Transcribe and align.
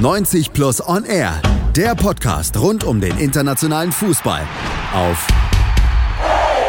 90 0.00 0.54
Plus 0.54 0.80
On 0.88 1.04
Air, 1.04 1.42
der 1.76 1.94
Podcast 1.94 2.58
rund 2.58 2.84
um 2.84 3.02
den 3.02 3.18
internationalen 3.18 3.92
Fußball 3.92 4.48
auf 4.94 5.28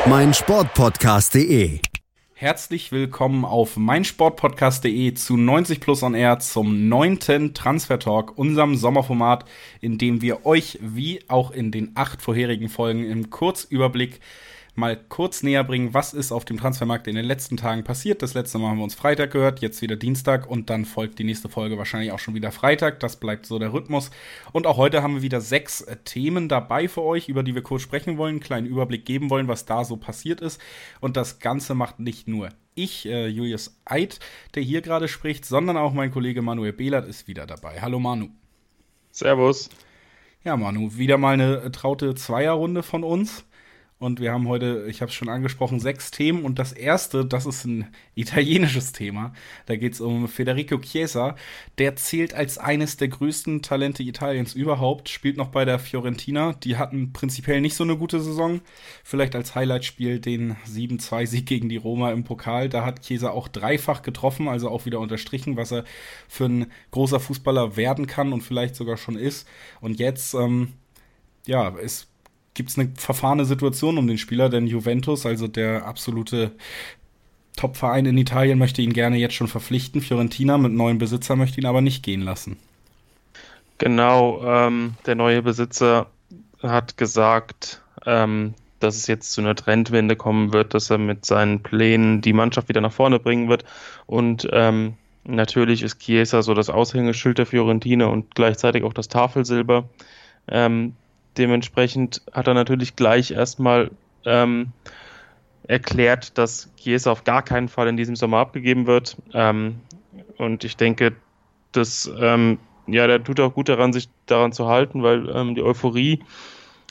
meinsportpodcast.de. 0.06 1.80
Herzlich 2.34 2.92
willkommen 2.92 3.46
auf 3.46 3.78
meinsportpodcast.de 3.78 5.14
zu 5.14 5.38
90 5.38 5.80
Plus 5.80 6.04
On 6.04 6.14
Air 6.14 6.40
zum 6.40 6.90
neunten 6.90 7.54
Transfer 7.54 8.00
Talk, 8.00 8.38
unserem 8.38 8.76
Sommerformat, 8.76 9.46
in 9.80 9.98
dem 9.98 10.22
wir 10.22 10.46
euch 10.46 10.78
wie 10.82 11.22
auch 11.30 11.52
in 11.52 11.72
den 11.72 11.94
acht 11.96 12.22
vorherigen 12.22 12.68
Folgen 12.68 13.10
im 13.10 13.30
Kurzüberblick 13.30 14.20
mal 14.74 14.96
kurz 15.10 15.44
näher 15.44 15.64
bringen, 15.64 15.94
was 15.94 16.14
ist 16.14 16.32
auf 16.32 16.46
dem 16.46 16.58
Transfermarkt 16.58 17.08
in 17.08 17.16
den 17.16 17.26
letzten 17.26 17.58
Tagen 17.58 17.84
passiert. 17.84 18.22
Das 18.22 18.34
letzte 18.34 18.58
Mal 18.58 18.70
haben 18.70 18.78
wir 18.78 18.84
uns 18.86 18.96
Freitag 18.96 19.32
gehört, 19.32 19.60
jetzt 19.60 19.82
wieder 19.82 19.98
Dienstag 19.98 20.50
und 20.50 20.70
dann 20.70 20.86
folgt 20.86 21.20
die 21.20 21.24
nächste 21.24 21.50
Folge 21.50 21.78
wahrscheinlich 21.78 22.12
auch 22.12 22.20
schon 22.20 22.36
wieder 22.36 22.52
Freitag. 22.52 23.00
Das 23.02 23.20
bleibt 23.20 23.46
so 23.46 23.60
der 23.60 23.74
Rhythmus. 23.74 24.12
Und 24.54 24.68
auch 24.68 24.78
heute 24.78 25.04
haben 25.04 25.16
wir 25.16 25.22
wieder 25.22 25.42
sechs 25.42 25.82
äh, 25.82 25.98
Themen 26.06 26.48
dabei 26.48 26.88
für 26.88 27.02
euch, 27.02 27.28
über 27.28 27.44
die 27.44 27.54
wir 27.54 27.64
kurz 27.64 27.82
sprechen 27.82 28.18
wollen, 28.18 28.36
einen 28.36 28.40
kleinen 28.40 28.68
Überblick 28.68 29.06
geben 29.06 29.30
wollen, 29.30 29.48
was 29.48 29.66
da 29.66 29.84
so 29.84 29.98
passiert 29.98 30.40
ist. 30.40 30.62
Und 31.02 31.18
das 31.18 31.40
Ganze 31.40 31.76
macht 31.76 32.00
nicht 32.00 32.28
nur 32.28 32.50
ich, 32.74 33.06
äh, 33.06 33.28
Julius 33.28 33.78
Eid, 33.84 34.20
der 34.56 34.64
hier 34.64 34.82
gerade 34.82 35.10
spricht, 35.10 35.46
sondern 35.46 35.76
auch 35.76 35.92
mein 35.92 36.12
Kollege 36.12 36.42
Manuel 36.42 36.72
Behlert 36.72 37.06
ist 37.06 37.28
wieder 37.28 37.46
dabei. 37.46 37.82
Hallo 37.82 38.00
Manu. 38.00 38.30
Servus. 39.12 39.70
Ja, 40.44 40.56
Manu, 40.56 40.96
wieder 40.96 41.18
mal 41.18 41.34
eine 41.34 41.72
traute 41.72 42.16
Zweierrunde 42.16 42.82
von 42.82 43.04
uns. 43.04 43.46
Und 44.02 44.20
wir 44.20 44.32
haben 44.32 44.48
heute, 44.48 44.88
ich 44.90 45.02
habe 45.04 45.10
es 45.10 45.16
schon 45.16 45.30
angesprochen, 45.30 45.80
sechs 45.80 46.10
Themen. 46.10 46.44
Und 46.44 46.58
das 46.58 46.72
erste, 46.72 47.24
das 47.24 47.46
ist 47.46 47.66
ein 47.66 47.86
italienisches 48.16 48.94
Thema. 48.94 49.32
Da 49.68 49.76
geht 49.76 49.94
es 49.94 50.02
um 50.02 50.28
Federico 50.28 50.80
Chiesa. 50.80 51.36
Der 51.78 51.96
zählt 51.96 52.34
als 52.34 52.58
eines 52.58 52.98
der 52.98 53.10
größten 53.10 53.62
Talente 53.62 54.02
Italiens 54.02 54.56
überhaupt. 54.56 55.10
Spielt 55.10 55.38
noch 55.38 55.50
bei 55.50 55.66
der 55.66 55.78
Fiorentina. 55.78 56.54
Die 56.54 56.78
hatten 56.78 57.14
prinzipiell 57.14 57.62
nicht 57.62 57.76
so 57.76 57.84
eine 57.84 57.96
gute 57.96 58.20
Saison. 58.22 58.62
Vielleicht 59.04 59.36
als 59.36 59.54
Highlightspiel 59.54 60.20
den 60.20 60.56
7-2-Sieg 60.68 61.46
gegen 61.46 61.70
die 61.70 61.78
Roma 61.78 62.12
im 62.12 62.24
Pokal. 62.24 62.70
Da 62.70 62.84
hat 62.84 63.04
Chiesa 63.04 63.30
auch 63.30 63.50
dreifach 63.50 64.02
getroffen, 64.02 64.48
also 64.48 64.70
auch 64.70 64.88
wieder 64.88 65.00
unterstrichen, 65.00 65.58
was 65.58 65.72
er 65.72 65.84
für 66.28 66.46
ein 66.46 66.72
großer 66.90 67.20
Fußballer 67.20 67.78
werden 67.78 68.08
kann 68.08 68.34
und 68.34 68.42
vielleicht 68.42 68.76
sogar 68.76 68.98
schon 68.98 69.16
ist. 69.16 69.48
Und 69.80 70.00
jetzt, 70.00 70.34
ähm, 70.34 70.70
ja, 71.46 71.70
ist 71.70 72.11
gibt 72.62 72.70
es 72.70 72.78
eine 72.78 72.92
verfahrene 72.96 73.44
Situation 73.44 73.98
um 73.98 74.06
den 74.06 74.20
Spieler, 74.20 74.48
denn 74.48 74.68
Juventus, 74.68 75.26
also 75.26 75.48
der 75.48 75.88
absolute 75.88 76.52
Top-Verein 77.56 78.06
in 78.06 78.20
Italien, 78.20 78.60
möchte 78.60 78.84
ihn 78.84 78.94
gerne 78.94 79.18
jetzt 79.18 79.34
schon 79.34 79.48
verpflichten. 79.48 80.00
Fiorentina 80.00 80.60
mit 80.60 80.72
neuen 80.72 81.00
Besitzer 81.00 81.36
möchte 81.36 81.60
ihn 81.60 81.66
aber 81.66 81.82
nicht 81.82 82.04
gehen 82.04 82.22
lassen. 82.22 82.58
Genau, 83.80 84.44
ähm, 84.46 84.94
der 85.08 85.16
neue 85.16 85.42
Besitzer 85.42 86.06
hat 86.62 86.98
gesagt, 86.98 87.82
ähm, 88.06 88.54
dass 88.80 88.96
es 88.96 89.08
jetzt 89.08 89.34
zu 89.34 89.42
einer 89.42 89.56
Trendwende 89.56 90.16
kommen 90.16 90.54
wird, 90.54 90.76
dass 90.76 90.92
er 90.92 91.00
mit 91.00 91.26
seinen 91.26 91.64
Plänen 91.64 92.22
die 92.22 92.34
Mannschaft 92.34 92.70
wieder 92.70 92.82
nach 92.82 92.94
vorne 92.94 93.18
bringen 93.18 93.50
wird. 93.50 93.66
Und 94.06 94.48
ähm, 94.52 94.94
natürlich 95.24 95.82
ist 95.82 96.00
Chiesa 96.00 96.44
so 96.44 96.54
das 96.54 96.70
Aushängeschild 96.70 97.40
der 97.40 97.48
Fiorentina 97.48 98.06
und 98.06 98.36
gleichzeitig 98.36 98.84
auch 98.84 98.94
das 98.94 99.08
Tafelsilber. 99.08 99.90
Ähm, 100.48 100.94
dementsprechend 101.38 102.22
hat 102.32 102.48
er 102.48 102.54
natürlich 102.54 102.96
gleich 102.96 103.32
erstmal 103.32 103.92
ähm, 104.26 104.72
erklärt, 105.68 106.38
dass 106.38 106.70
Chiesa 106.78 107.12
auf 107.12 107.24
gar 107.24 107.44
keinen 107.44 107.68
Fall 107.68 107.88
in 107.88 107.98
diesem 107.98 108.16
Sommer 108.16 108.38
abgegeben 108.38 108.88
wird. 108.88 109.18
Ähm, 109.34 109.80
und 110.38 110.64
ich 110.64 110.78
denke, 110.78 111.16
dass 111.72 112.12
ähm, 112.20 112.60
ja, 112.88 113.08
der 113.08 113.24
tut 113.24 113.40
auch 113.40 113.54
gut 113.54 113.70
daran, 113.70 113.94
sich 113.94 114.10
daran 114.26 114.52
zu 114.52 114.68
halten, 114.68 115.04
weil 115.04 115.30
ähm, 115.30 115.56
die 115.56 115.64
Euphorie 115.64 116.20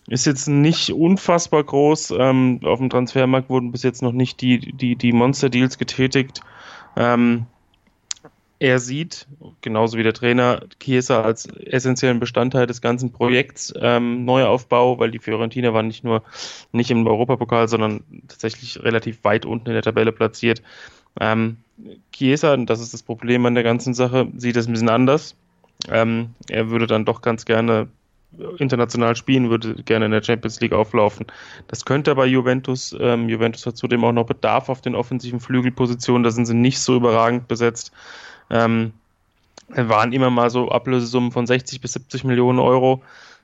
ist 0.09 0.27
jetzt 0.27 0.49
nicht 0.49 0.93
unfassbar 0.93 1.63
groß. 1.63 2.15
Ähm, 2.19 2.61
auf 2.65 2.79
dem 2.79 2.91
Transfermarkt 2.91 3.51
wurden 3.51 3.73
bis 3.73 3.83
jetzt 3.83 4.03
noch 4.03 4.13
nicht 4.13 4.41
die, 4.41 4.59
die, 4.59 4.97
die 4.97 5.13
Monster-Deals 5.13 5.79
getätigt. 5.79 6.41
Ähm, 6.97 7.47
er 8.61 8.79
sieht, 8.79 9.27
genauso 9.63 9.97
wie 9.97 10.03
der 10.03 10.13
Trainer, 10.13 10.61
Chiesa 10.79 11.23
als 11.23 11.47
essentiellen 11.47 12.21
Bestandteil 12.21 12.67
des 12.67 12.83
ganzen 12.83 13.11
Projekts 13.11 13.73
ähm, 13.81 14.27
Neuaufbau, 14.27 14.99
weil 14.99 15.11
die 15.11 15.19
Fiorentina 15.19 15.73
waren 15.73 15.87
nicht 15.87 16.05
nur 16.05 16.23
nicht 16.71 16.91
im 16.91 17.07
Europapokal, 17.07 17.69
sondern 17.69 18.05
tatsächlich 18.29 18.83
relativ 18.83 19.25
weit 19.25 19.47
unten 19.47 19.69
in 19.69 19.73
der 19.73 19.83
Tabelle 19.83 20.13
platziert. 20.13 20.63
Ähm, 21.19 21.57
Chiesa, 22.13 22.53
und 22.53 22.69
das 22.69 22.81
ist 22.81 22.93
das 22.93 23.03
Problem 23.03 23.47
an 23.47 23.55
der 23.55 23.65
ganzen 23.65 23.95
Sache, 23.95 24.29
sieht 24.37 24.57
es 24.57 24.67
ein 24.67 24.73
bisschen 24.73 24.91
anders. 24.91 25.35
Ähm, 25.89 26.35
er 26.51 26.69
würde 26.69 26.87
dann 26.87 27.07
doch 27.07 27.23
ganz 27.23 27.47
gerne 27.47 27.89
international 28.59 29.17
spielen, 29.17 29.49
würde 29.49 29.75
gerne 29.85 30.05
in 30.05 30.13
der 30.13 30.23
Champions 30.23 30.61
League 30.61 30.75
auflaufen. 30.75 31.27
Das 31.67 31.87
könnte 31.87 32.11
aber 32.11 32.27
Juventus. 32.27 32.95
Ähm, 33.01 33.31
Juventus 33.31 33.65
hat 33.65 33.79
zudem 33.79 34.05
auch 34.05 34.13
noch 34.13 34.27
Bedarf 34.27 34.69
auf 34.69 34.83
den 34.83 34.95
offensiven 34.95 35.41
Flügelpositionen. 35.41 36.23
Da 36.23 36.31
sind 36.31 36.45
sie 36.45 36.55
nicht 36.55 36.81
so 36.81 36.95
überragend 36.97 37.49
besetzt. 37.49 37.91
Ähm, 38.51 38.93
waren 39.69 40.13
immer 40.13 40.31
mal 40.31 40.51
so 40.51 40.69
Ablösesummen 40.71 41.31
von 41.31 41.47
60 41.47 41.81
bis 41.81 41.93
70 41.93 42.25
Millionen 42.25 42.59
Euro 42.59 43.03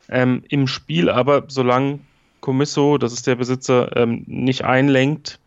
ähm, 0.09 0.43
im 0.49 0.67
Spiel, 0.67 1.09
aber 1.09 1.45
solange 1.49 2.01
Comisso, 2.41 2.99
das 2.99 3.13
ist 3.13 3.27
der 3.27 3.37
Besitzer, 3.37 3.97
ähm, 3.97 4.25
nicht 4.27 4.65
einlenkt, 4.65 5.39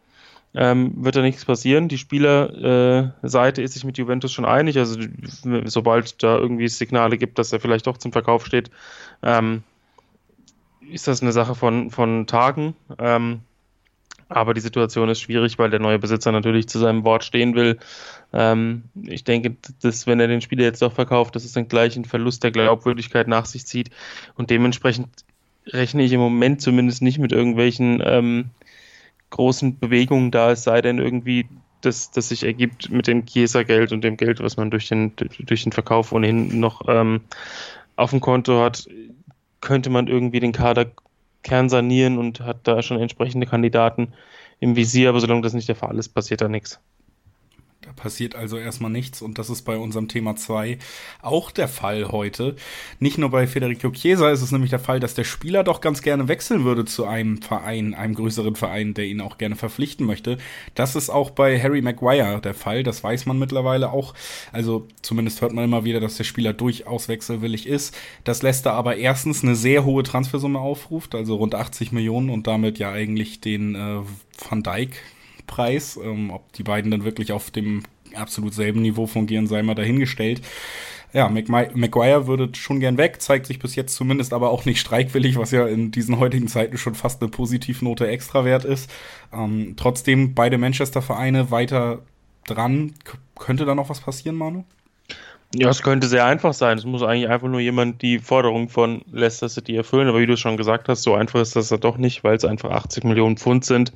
ähm, 0.55 0.93
wird 1.03 1.15
da 1.15 1.21
nichts 1.21 1.45
passieren. 1.45 1.87
Die 1.87 1.97
Spielerseite 1.97 3.61
äh, 3.61 3.63
ist 3.63 3.73
sich 3.73 3.83
mit 3.83 3.97
Juventus 3.97 4.33
schon 4.33 4.45
einig, 4.45 4.77
also 4.77 4.99
sobald 5.65 6.21
da 6.23 6.37
irgendwie 6.37 6.67
Signale 6.67 7.17
gibt, 7.17 7.37
dass 7.37 7.53
er 7.53 7.59
vielleicht 7.59 7.87
doch 7.87 7.97
zum 7.97 8.11
Verkauf 8.11 8.45
steht, 8.45 8.71
ähm, 9.21 9.63
ist 10.91 11.07
das 11.07 11.21
eine 11.21 11.31
Sache 11.31 11.55
von, 11.55 11.91
von 11.91 12.25
Tagen. 12.25 12.75
Ähm, 12.97 13.41
aber 14.29 14.53
die 14.53 14.61
Situation 14.61 15.09
ist 15.09 15.21
schwierig, 15.21 15.57
weil 15.57 15.71
der 15.71 15.79
neue 15.79 15.99
Besitzer 15.99 16.31
natürlich 16.31 16.69
zu 16.69 16.77
seinem 16.77 17.03
Wort 17.03 17.23
stehen 17.23 17.55
will. 17.55 17.79
Ähm, 18.31 18.83
ich 19.03 19.23
denke, 19.23 19.57
dass 19.81 20.05
wenn 20.05 20.19
er 20.19 20.27
den 20.27 20.41
Spieler 20.41 20.63
jetzt 20.63 20.81
doch 20.81 20.93
verkauft, 20.93 21.35
dass 21.35 21.45
es 21.45 21.53
dann 21.53 21.67
gleich 21.67 21.95
einen 21.95 22.05
Verlust 22.05 22.43
der 22.43 22.51
Glaubwürdigkeit 22.51 23.27
nach 23.27 23.45
sich 23.45 23.65
zieht. 23.65 23.89
Und 24.35 24.51
dementsprechend 24.51 25.09
rechne 25.65 26.03
ich 26.03 26.13
im 26.13 26.19
Moment 26.19 26.61
zumindest 26.61 27.01
nicht 27.01 27.17
mit 27.17 27.31
irgendwelchen 27.31 28.01
ähm, 28.05 28.51
großen 29.31 29.79
Bewegungen 29.79 30.31
da, 30.31 30.51
es 30.51 30.63
sei 30.63 30.81
denn 30.81 30.99
irgendwie, 30.99 31.47
dass 31.81 32.11
das 32.11 32.29
sich 32.29 32.43
ergibt 32.43 32.89
mit 32.91 33.07
dem 33.07 33.25
Chiesa-Geld 33.25 33.91
und 33.91 34.03
dem 34.03 34.17
Geld, 34.17 34.41
was 34.41 34.57
man 34.57 34.69
durch 34.69 34.87
den, 34.89 35.13
durch 35.15 35.63
den 35.63 35.71
Verkauf 35.71 36.11
ohnehin 36.11 36.59
noch 36.59 36.81
ähm, 36.87 37.21
auf 37.95 38.11
dem 38.11 38.19
Konto 38.19 38.61
hat, 38.61 38.87
könnte 39.61 39.89
man 39.89 40.07
irgendwie 40.07 40.39
den 40.39 40.51
Kader 40.51 40.87
Kern 41.43 41.69
sanieren 41.69 42.17
und 42.17 42.41
hat 42.41 42.67
da 42.67 42.81
schon 42.81 42.99
entsprechende 42.99 43.47
Kandidaten 43.47 44.13
im 44.59 44.75
Visier, 44.75 45.09
aber 45.09 45.19
solange 45.19 45.41
das 45.41 45.53
nicht 45.53 45.67
der 45.69 45.75
Fall 45.75 45.97
ist, 45.97 46.09
passiert 46.09 46.41
da 46.41 46.47
nichts. 46.47 46.81
Da 47.81 47.93
passiert 47.93 48.35
also 48.35 48.57
erstmal 48.57 48.91
nichts 48.91 49.21
und 49.21 49.37
das 49.37 49.49
ist 49.49 49.61
bei 49.61 49.77
unserem 49.77 50.09
Thema 50.09 50.35
2 50.35 50.79
auch 51.21 51.49
der 51.49 51.69
Fall 51.69 52.09
heute. 52.09 52.57
Nicht 52.99 53.17
nur 53.17 53.29
bei 53.29 53.47
Federico 53.47 53.89
Chiesa 53.91 54.31
ist 54.31 54.41
es 54.41 54.51
nämlich 54.51 54.69
der 54.69 54.79
Fall, 54.79 54.99
dass 54.99 55.13
der 55.13 55.23
Spieler 55.23 55.63
doch 55.63 55.79
ganz 55.79 56.01
gerne 56.01 56.27
wechseln 56.27 56.65
würde 56.65 56.83
zu 56.83 57.05
einem 57.05 57.41
Verein, 57.41 57.93
einem 57.93 58.15
größeren 58.15 58.57
Verein, 58.57 58.95
der 58.95 59.05
ihn 59.05 59.21
auch 59.21 59.37
gerne 59.37 59.55
verpflichten 59.55 60.05
möchte. 60.05 60.39
Das 60.75 60.97
ist 60.97 61.09
auch 61.09 61.29
bei 61.29 61.57
Harry 61.57 61.81
Maguire 61.81 62.41
der 62.41 62.53
Fall, 62.53 62.83
das 62.83 63.01
weiß 63.01 63.25
man 63.27 63.39
mittlerweile 63.39 63.93
auch. 63.93 64.13
Also 64.51 64.85
zumindest 65.01 65.39
hört 65.39 65.53
man 65.53 65.63
immer 65.63 65.85
wieder, 65.85 66.01
dass 66.01 66.17
der 66.17 66.25
Spieler 66.25 66.51
durchaus 66.51 67.07
wechselwillig 67.07 67.65
ist. 67.65 67.95
Das 68.25 68.41
lässt 68.41 68.65
er 68.65 68.73
aber 68.73 68.97
erstens 68.97 69.41
eine 69.41 69.55
sehr 69.55 69.85
hohe 69.85 70.03
Transfersumme 70.03 70.59
aufruft, 70.59 71.15
also 71.15 71.37
rund 71.37 71.55
80 71.55 71.93
Millionen 71.93 72.29
und 72.29 72.45
damit 72.45 72.77
ja 72.77 72.91
eigentlich 72.91 73.39
den 73.39 73.75
äh, 73.75 74.01
Van 74.49 74.63
Dijk 74.63 75.01
Preis. 75.49 75.99
Ähm, 76.01 76.31
ob 76.31 76.53
die 76.53 76.63
beiden 76.63 76.91
dann 76.91 77.03
wirklich 77.03 77.33
auf 77.33 77.51
dem 77.51 77.83
absolut 78.15 78.53
selben 78.53 78.81
Niveau 78.81 79.07
fungieren, 79.07 79.47
sei 79.47 79.61
mal 79.61 79.75
dahingestellt. 79.75 80.41
Ja, 81.11 81.27
Maguire 81.27 82.27
würde 82.27 82.49
schon 82.55 82.79
gern 82.79 82.97
weg, 82.97 83.19
zeigt 83.19 83.47
sich 83.47 83.57
bis 83.57 83.75
jetzt 83.75 83.95
zumindest 83.95 84.31
aber 84.31 84.51
auch 84.51 84.65
nicht 84.65 84.79
streikwillig, 84.79 85.37
was 85.37 85.49
ja 85.49 85.65
in 85.65 85.89
diesen 85.89 86.19
heutigen 86.19 86.47
Zeiten 86.47 86.77
schon 86.77 86.93
fast 86.93 87.21
eine 87.21 87.31
Positivnote 87.31 88.07
extra 88.07 88.45
wert 88.45 88.63
ist. 88.63 88.91
Ähm, 89.33 89.73
trotzdem 89.75 90.35
beide 90.35 90.59
Manchester-Vereine 90.59 91.49
weiter 91.49 92.03
dran. 92.45 92.93
K 93.03 93.17
könnte 93.39 93.65
da 93.65 93.73
noch 93.73 93.89
was 93.89 94.01
passieren, 94.01 94.37
Manu? 94.37 94.65
Ja, 95.55 95.69
es 95.69 95.81
könnte 95.81 96.07
sehr 96.07 96.25
einfach 96.25 96.53
sein. 96.53 96.77
Es 96.77 96.85
muss 96.85 97.01
eigentlich 97.01 97.27
einfach 97.27 97.47
nur 97.47 97.59
jemand 97.59 98.03
die 98.03 98.19
Forderung 98.19 98.69
von 98.69 99.01
Leicester 99.11 99.49
City 99.49 99.75
erfüllen. 99.75 100.07
Aber 100.07 100.19
wie 100.19 100.27
du 100.27 100.37
schon 100.37 100.57
gesagt 100.57 100.89
hast, 100.89 101.01
so 101.01 101.15
einfach 101.15 101.41
ist 101.41 101.55
das 101.55 101.71
ja 101.71 101.77
doch 101.77 101.97
nicht, 101.97 102.23
weil 102.23 102.35
es 102.35 102.45
einfach 102.45 102.69
80 102.69 103.03
Millionen 103.03 103.37
Pfund 103.37 103.65
sind. 103.65 103.93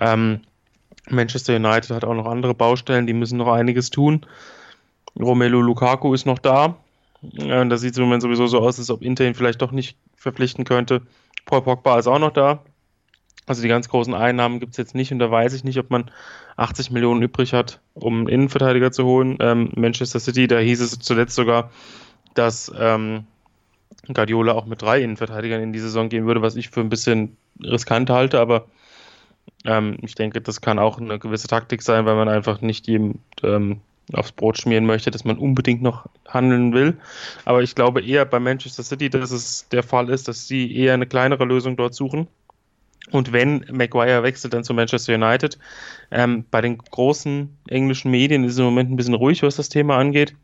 Ähm, 0.00 0.40
Manchester 1.10 1.56
United 1.56 1.90
hat 1.90 2.04
auch 2.04 2.14
noch 2.14 2.26
andere 2.26 2.54
Baustellen, 2.54 3.06
die 3.06 3.12
müssen 3.12 3.38
noch 3.38 3.52
einiges 3.52 3.90
tun. 3.90 4.26
Romelu 5.18 5.60
Lukaku 5.60 6.14
ist 6.14 6.26
noch 6.26 6.38
da. 6.38 6.76
Ja, 7.22 7.64
da 7.64 7.76
sieht 7.76 7.92
es 7.92 7.98
im 7.98 8.04
Moment 8.04 8.22
sowieso 8.22 8.46
so 8.46 8.60
aus, 8.60 8.78
als 8.78 8.90
ob 8.90 9.02
Inter 9.02 9.26
ihn 9.26 9.34
vielleicht 9.34 9.60
doch 9.60 9.72
nicht 9.72 9.96
verpflichten 10.16 10.64
könnte. 10.64 11.02
Paul 11.46 11.62
Pogba 11.62 11.98
ist 11.98 12.06
auch 12.06 12.18
noch 12.18 12.32
da. 12.32 12.62
Also 13.46 13.62
die 13.62 13.68
ganz 13.68 13.88
großen 13.88 14.12
Einnahmen 14.12 14.60
gibt 14.60 14.72
es 14.72 14.76
jetzt 14.76 14.94
nicht 14.94 15.10
und 15.10 15.18
da 15.18 15.30
weiß 15.30 15.54
ich 15.54 15.64
nicht, 15.64 15.78
ob 15.78 15.90
man 15.90 16.10
80 16.56 16.90
Millionen 16.90 17.22
übrig 17.22 17.54
hat, 17.54 17.80
um 17.94 18.18
einen 18.18 18.28
Innenverteidiger 18.28 18.92
zu 18.92 19.04
holen. 19.04 19.38
Ähm, 19.40 19.70
Manchester 19.74 20.20
City, 20.20 20.46
da 20.46 20.58
hieß 20.58 20.80
es 20.80 20.98
zuletzt 20.98 21.34
sogar, 21.34 21.70
dass 22.34 22.70
ähm, 22.78 23.24
Guardiola 24.12 24.52
auch 24.52 24.66
mit 24.66 24.82
drei 24.82 25.02
Innenverteidigern 25.02 25.62
in 25.62 25.72
die 25.72 25.78
Saison 25.78 26.10
gehen 26.10 26.26
würde, 26.26 26.42
was 26.42 26.56
ich 26.56 26.68
für 26.68 26.80
ein 26.80 26.90
bisschen 26.90 27.36
riskant 27.62 28.10
halte, 28.10 28.38
aber 28.38 28.66
ähm, 29.64 29.98
ich 30.02 30.14
denke, 30.14 30.40
das 30.40 30.60
kann 30.60 30.78
auch 30.78 30.98
eine 30.98 31.18
gewisse 31.18 31.48
Taktik 31.48 31.82
sein, 31.82 32.06
weil 32.06 32.16
man 32.16 32.28
einfach 32.28 32.60
nicht 32.60 32.86
jedem 32.86 33.20
ähm, 33.42 33.80
aufs 34.12 34.32
Brot 34.32 34.58
schmieren 34.58 34.86
möchte, 34.86 35.10
dass 35.10 35.24
man 35.24 35.38
unbedingt 35.38 35.82
noch 35.82 36.06
handeln 36.26 36.72
will. 36.72 36.96
Aber 37.44 37.62
ich 37.62 37.74
glaube 37.74 38.02
eher 38.02 38.24
bei 38.24 38.40
Manchester 38.40 38.82
City, 38.82 39.10
dass 39.10 39.30
es 39.30 39.68
der 39.68 39.82
Fall 39.82 40.08
ist, 40.08 40.28
dass 40.28 40.48
sie 40.48 40.74
eher 40.74 40.94
eine 40.94 41.06
kleinere 41.06 41.44
Lösung 41.44 41.76
dort 41.76 41.94
suchen. 41.94 42.28
Und 43.10 43.32
wenn 43.32 43.64
Maguire 43.70 44.22
wechselt 44.22 44.52
dann 44.52 44.64
zu 44.64 44.74
Manchester 44.74 45.14
United, 45.14 45.58
ähm, 46.10 46.44
bei 46.50 46.60
den 46.60 46.78
großen 46.78 47.56
englischen 47.68 48.10
Medien 48.10 48.44
ist 48.44 48.54
es 48.54 48.58
im 48.58 48.66
Moment 48.66 48.90
ein 48.90 48.96
bisschen 48.96 49.14
ruhig, 49.14 49.42
was 49.42 49.56
das 49.56 49.68
Thema 49.68 49.96
angeht. 49.96 50.34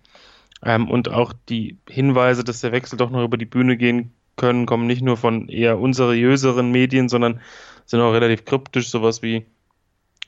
Ähm, 0.65 0.91
und 0.91 1.11
auch 1.11 1.33
die 1.49 1.77
Hinweise, 1.89 2.43
dass 2.43 2.61
der 2.61 2.73
Wechsel 2.73 2.97
doch 2.97 3.11
noch 3.11 3.25
über 3.25 3.37
die 3.37 3.45
Bühne 3.45 3.77
gehen 3.77 4.13
können, 4.37 4.67
kommen 4.67 4.87
nicht 4.87 5.03
nur 5.03 5.17
von 5.17 5.49
eher 5.49 5.79
unseriöseren 5.79 6.71
Medien, 6.71 7.09
sondern 7.09 7.41
sind 7.87 8.01
auch 8.01 8.13
relativ 8.13 8.45
kryptisch, 8.45 8.91
sowas 8.91 9.23
wie 9.23 9.47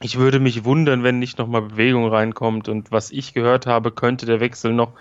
ich 0.00 0.18
würde 0.18 0.40
mich 0.40 0.64
wundern, 0.64 1.02
wenn 1.02 1.18
nicht 1.18 1.38
nochmal 1.38 1.62
Bewegung 1.62 2.08
reinkommt. 2.08 2.68
Und 2.68 2.92
was 2.92 3.10
ich 3.10 3.32
gehört 3.32 3.66
habe, 3.66 3.90
könnte 3.90 4.26
der 4.26 4.40
Wechsel 4.40 4.72
noch. 4.72 4.92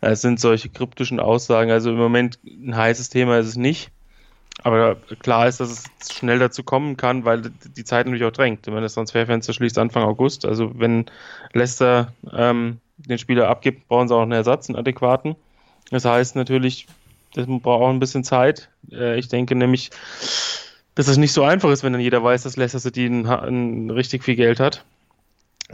Es 0.00 0.20
sind 0.20 0.40
solche 0.40 0.68
kryptischen 0.68 1.20
Aussagen. 1.20 1.70
Also 1.70 1.90
im 1.90 1.96
Moment 1.96 2.40
ein 2.44 2.76
heißes 2.76 3.08
Thema 3.08 3.38
ist 3.38 3.46
es 3.46 3.56
nicht. 3.56 3.92
Aber 4.64 4.96
klar 5.20 5.46
ist, 5.48 5.60
dass 5.60 5.70
es 6.00 6.12
schnell 6.12 6.38
dazu 6.38 6.62
kommen 6.62 6.96
kann, 6.96 7.24
weil 7.24 7.42
die 7.42 7.84
Zeit 7.84 8.06
natürlich 8.06 8.26
auch 8.26 8.32
drängt. 8.32 8.66
Meine, 8.66 8.82
das 8.82 8.94
Transferfenster 8.94 9.52
schließt 9.52 9.78
Anfang 9.78 10.02
August. 10.02 10.44
Also 10.44 10.72
wenn 10.78 11.06
Leicester 11.52 12.12
ähm, 12.32 12.78
den 12.96 13.18
Spieler 13.18 13.48
abgibt, 13.48 13.88
brauchen 13.88 14.08
sie 14.08 14.14
auch 14.14 14.22
einen 14.22 14.32
Ersatz, 14.32 14.68
einen 14.68 14.78
adäquaten. 14.78 15.36
Das 15.90 16.04
heißt 16.04 16.36
natürlich, 16.36 16.86
das 17.34 17.46
braucht 17.46 17.82
auch 17.82 17.90
ein 17.90 18.00
bisschen 18.00 18.24
Zeit. 18.24 18.70
Äh, 18.90 19.18
ich 19.18 19.28
denke 19.28 19.54
nämlich, 19.54 19.90
dass 20.94 21.08
es 21.08 21.16
nicht 21.16 21.32
so 21.32 21.42
einfach 21.42 21.70
ist, 21.70 21.82
wenn 21.82 21.92
dann 21.92 22.02
jeder 22.02 22.22
weiß, 22.22 22.42
dass 22.42 22.56
Leicester 22.56 22.80
City 22.80 23.06
ein, 23.06 23.26
ein 23.26 23.90
richtig 23.90 24.24
viel 24.24 24.36
Geld 24.36 24.60
hat. 24.60 24.84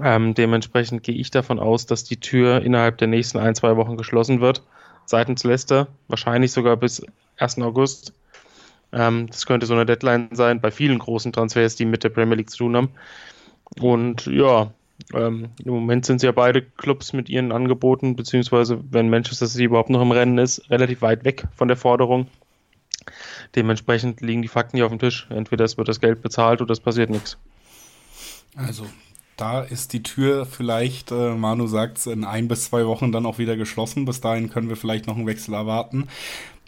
Ähm, 0.01 0.35
dementsprechend 0.35 1.03
gehe 1.03 1.17
ich 1.17 1.31
davon 1.31 1.59
aus, 1.59 1.87
dass 1.87 2.05
die 2.05 2.21
Tür 2.21 2.63
innerhalb 2.63 2.99
der 2.99 3.09
nächsten 3.09 3.39
ein, 3.39 3.55
zwei 3.55 3.77
Wochen 3.77 3.97
geschlossen 3.97 4.41
wird. 4.41 4.63
Seitens 5.07 5.43
Leicester, 5.43 5.89
wahrscheinlich 6.07 6.53
sogar 6.53 6.77
bis 6.77 7.03
1. 7.39 7.59
August. 7.59 8.13
Ähm, 8.93 9.27
das 9.27 9.47
könnte 9.47 9.67
so 9.67 9.75
eine 9.75 9.87
Deadline 9.87 10.29
sein 10.33 10.61
bei 10.61 10.71
vielen 10.71 10.99
großen 10.99 11.33
Transfers, 11.33 11.77
die 11.77 11.85
mit 11.85 12.05
der 12.05 12.11
Premier 12.11 12.37
League 12.37 12.51
zu 12.51 12.59
tun 12.59 12.77
haben. 12.77 12.91
Und 13.81 14.27
ja, 14.27 14.71
ähm, 15.15 15.49
im 15.65 15.73
Moment 15.73 16.07
sind 16.07 16.23
ja 16.23 16.33
beide 16.33 16.63
Clubs 16.63 17.13
mit 17.13 17.29
ihren 17.29 17.53
Angeboten, 17.53 18.17
beziehungsweise 18.17 18.81
wenn 18.91 19.11
Manchester 19.11 19.47
City 19.47 19.65
überhaupt 19.65 19.91
noch 19.91 20.03
im 20.03 20.13
Rennen 20.13 20.39
ist, 20.39 20.71
relativ 20.71 21.03
weit 21.03 21.25
weg 21.25 21.45
von 21.57 21.69
der 21.69 21.77
Forderung. 21.77 22.29
Dementsprechend 23.55 24.21
liegen 24.21 24.43
die 24.43 24.49
Fakten 24.49 24.77
hier 24.77 24.87
auf 24.87 24.93
dem 24.93 24.99
Tisch. 24.99 25.27
Entweder 25.31 25.65
es 25.65 25.77
wird 25.77 25.89
das 25.89 26.01
Geld 26.01 26.23
bezahlt 26.23 26.61
oder 26.61 26.73
es 26.73 26.81
passiert 26.81 27.11
nichts. 27.11 27.39
Also, 28.57 28.87
da 29.37 29.61
ist 29.63 29.93
die 29.93 30.03
Tür 30.03 30.47
vielleicht, 30.47 31.13
äh, 31.13 31.35
Manu 31.35 31.67
sagt 31.67 31.99
es, 31.99 32.07
in 32.07 32.25
ein 32.25 32.49
bis 32.49 32.65
zwei 32.65 32.87
Wochen 32.87 33.13
dann 33.13 33.27
auch 33.27 33.39
wieder 33.39 33.57
geschlossen. 33.57 34.05
Bis 34.05 34.21
dahin 34.21 34.51
können 34.51 34.69
wir 34.69 34.77
vielleicht 34.77 35.07
noch 35.07 35.17
einen 35.17 35.27
Wechsel 35.27 35.55
erwarten 35.55 36.09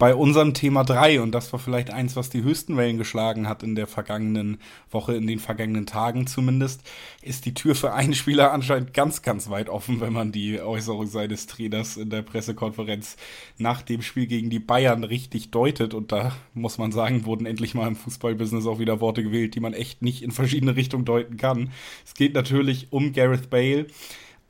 bei 0.01 0.15
unserem 0.15 0.55
Thema 0.55 0.83
3, 0.83 1.21
und 1.21 1.33
das 1.33 1.53
war 1.53 1.61
vielleicht 1.61 1.91
eins, 1.91 2.17
was 2.17 2.31
die 2.31 2.43
höchsten 2.43 2.79
Wellen 2.79 2.97
geschlagen 2.97 3.47
hat 3.47 3.63
in 3.63 3.75
der 3.75 3.87
vergangenen 3.87 4.59
Woche, 4.91 5.15
in 5.15 5.27
den 5.27 5.39
vergangenen 5.39 5.85
Tagen 5.85 6.27
zumindest, 6.27 6.81
ist 7.21 7.45
die 7.45 7.53
Tür 7.53 7.75
für 7.75 7.93
einen 7.93 8.15
Spieler 8.15 8.51
anscheinend 8.51 8.95
ganz, 8.95 9.21
ganz 9.21 9.51
weit 9.51 9.69
offen, 9.69 10.01
wenn 10.01 10.15
man 10.15 10.33
die 10.33 10.59
Äußerung 10.59 11.07
seines 11.07 11.47
Trainers 11.47 11.99
in 11.99 12.09
der 12.09 12.23
Pressekonferenz 12.23 13.19
nach 13.59 13.83
dem 13.83 14.01
Spiel 14.01 14.27
gegen 14.27 14.49
die 14.49 14.59
Bayern 14.59 15.05
richtig 15.05 15.51
deutet. 15.51 15.93
Und 15.93 16.13
da 16.13 16.33
muss 16.55 16.79
man 16.79 16.93
sagen, 16.93 17.27
wurden 17.27 17.45
endlich 17.45 17.75
mal 17.75 17.87
im 17.87 17.97
Fußballbusiness 17.97 18.67
auch 18.67 18.79
wieder 18.79 19.03
Worte 19.03 19.23
gewählt, 19.23 19.55
die 19.55 19.61
man 19.61 19.75
echt 19.75 20.01
nicht 20.01 20.23
in 20.23 20.31
verschiedene 20.31 20.77
Richtungen 20.77 21.05
deuten 21.05 21.37
kann. 21.37 21.73
Es 22.07 22.15
geht 22.15 22.33
natürlich 22.33 22.91
um 22.91 23.13
Gareth 23.13 23.51
Bale 23.51 23.87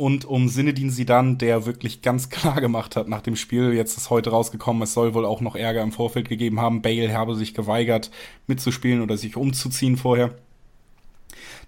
und 0.01 0.25
um 0.25 0.49
Sinedin 0.49 0.89
Sidan, 0.89 1.37
der 1.37 1.67
wirklich 1.67 2.01
ganz 2.01 2.31
klar 2.31 2.59
gemacht 2.61 2.97
hat 2.97 3.07
nach 3.07 3.21
dem 3.21 3.37
Spiel, 3.37 3.75
jetzt 3.75 3.99
ist 3.99 4.09
heute 4.09 4.31
rausgekommen, 4.31 4.83
es 4.83 4.95
soll 4.95 5.13
wohl 5.13 5.27
auch 5.27 5.43
noch 5.43 5.55
Ärger 5.55 5.83
im 5.83 5.93
Vorfeld 5.93 6.27
gegeben 6.27 6.59
haben. 6.59 6.81
Bale 6.81 7.13
habe 7.13 7.37
sich 7.37 7.53
geweigert 7.53 8.11
mitzuspielen 8.47 9.03
oder 9.03 9.19
sich 9.19 9.37
umzuziehen 9.37 9.99
vorher. 9.99 10.35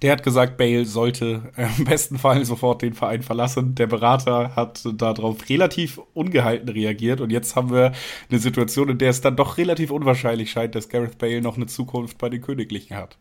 Der 0.00 0.12
hat 0.12 0.22
gesagt, 0.22 0.56
Bale 0.56 0.86
sollte 0.86 1.52
äh, 1.56 1.68
im 1.76 1.84
besten 1.84 2.18
Fall 2.18 2.44
sofort 2.46 2.80
den 2.80 2.94
Verein 2.94 3.22
verlassen. 3.22 3.74
Der 3.74 3.86
Berater 3.86 4.56
hat 4.56 4.82
darauf 4.94 5.50
relativ 5.50 6.00
ungehalten 6.14 6.70
reagiert 6.70 7.20
und 7.20 7.30
jetzt 7.30 7.54
haben 7.54 7.70
wir 7.70 7.92
eine 8.30 8.38
Situation, 8.38 8.88
in 8.88 8.98
der 8.98 9.10
es 9.10 9.20
dann 9.20 9.36
doch 9.36 9.58
relativ 9.58 9.90
unwahrscheinlich 9.90 10.50
scheint, 10.50 10.74
dass 10.74 10.88
Gareth 10.88 11.18
Bale 11.18 11.42
noch 11.42 11.56
eine 11.56 11.66
Zukunft 11.66 12.16
bei 12.16 12.30
den 12.30 12.40
Königlichen 12.40 12.96
hat. 12.96 13.18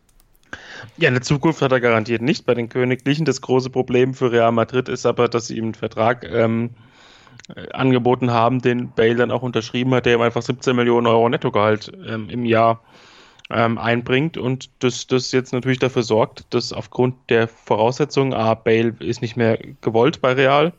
Ja, 0.96 1.08
eine 1.08 1.20
Zukunft 1.20 1.62
hat 1.62 1.72
er 1.72 1.80
garantiert 1.80 2.22
nicht 2.22 2.46
bei 2.46 2.54
den 2.54 2.68
Königlichen. 2.68 3.24
Das 3.24 3.40
große 3.40 3.70
Problem 3.70 4.14
für 4.14 4.32
Real 4.32 4.52
Madrid 4.52 4.88
ist 4.88 5.06
aber, 5.06 5.28
dass 5.28 5.46
sie 5.46 5.56
ihm 5.56 5.64
einen 5.64 5.74
Vertrag 5.74 6.24
ähm, 6.24 6.70
äh, 7.54 7.70
angeboten 7.72 8.30
haben, 8.30 8.60
den 8.60 8.92
Bale 8.92 9.16
dann 9.16 9.30
auch 9.30 9.42
unterschrieben 9.42 9.94
hat, 9.94 10.06
der 10.06 10.14
ihm 10.14 10.22
einfach 10.22 10.42
17 10.42 10.74
Millionen 10.76 11.06
Euro 11.06 11.28
Nettogehalt 11.28 11.92
ähm, 12.06 12.28
im 12.28 12.44
Jahr 12.44 12.80
ähm, 13.50 13.78
einbringt 13.78 14.38
und 14.38 14.70
das, 14.78 15.06
das 15.06 15.32
jetzt 15.32 15.52
natürlich 15.52 15.78
dafür 15.78 16.02
sorgt, 16.02 16.46
dass 16.54 16.72
aufgrund 16.72 17.16
der 17.28 17.48
Voraussetzungen, 17.48 18.32
A, 18.32 18.54
Bale 18.54 18.94
ist 19.00 19.20
nicht 19.20 19.36
mehr 19.36 19.58
gewollt 19.80 20.20
bei 20.20 20.32
Real, 20.32 20.72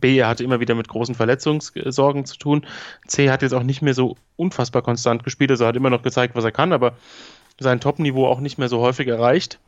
B, 0.00 0.18
er 0.18 0.28
hatte 0.28 0.44
immer 0.44 0.60
wieder 0.60 0.74
mit 0.74 0.88
großen 0.88 1.14
Verletzungssorgen 1.14 2.24
zu 2.24 2.38
tun. 2.38 2.66
C 3.06 3.30
hat 3.30 3.42
jetzt 3.42 3.52
auch 3.52 3.62
nicht 3.62 3.82
mehr 3.82 3.94
so 3.94 4.16
unfassbar 4.36 4.80
konstant 4.80 5.24
gespielt, 5.24 5.50
also 5.50 5.66
hat 5.66 5.76
immer 5.76 5.90
noch 5.90 6.02
gezeigt, 6.02 6.34
was 6.34 6.44
er 6.44 6.52
kann, 6.52 6.72
aber 6.72 6.94
sein 7.58 7.80
Top-Niveau 7.80 8.26
auch 8.26 8.40
nicht 8.40 8.58
mehr 8.58 8.68
so 8.68 8.80
häufig 8.80 9.08
erreicht. 9.08 9.58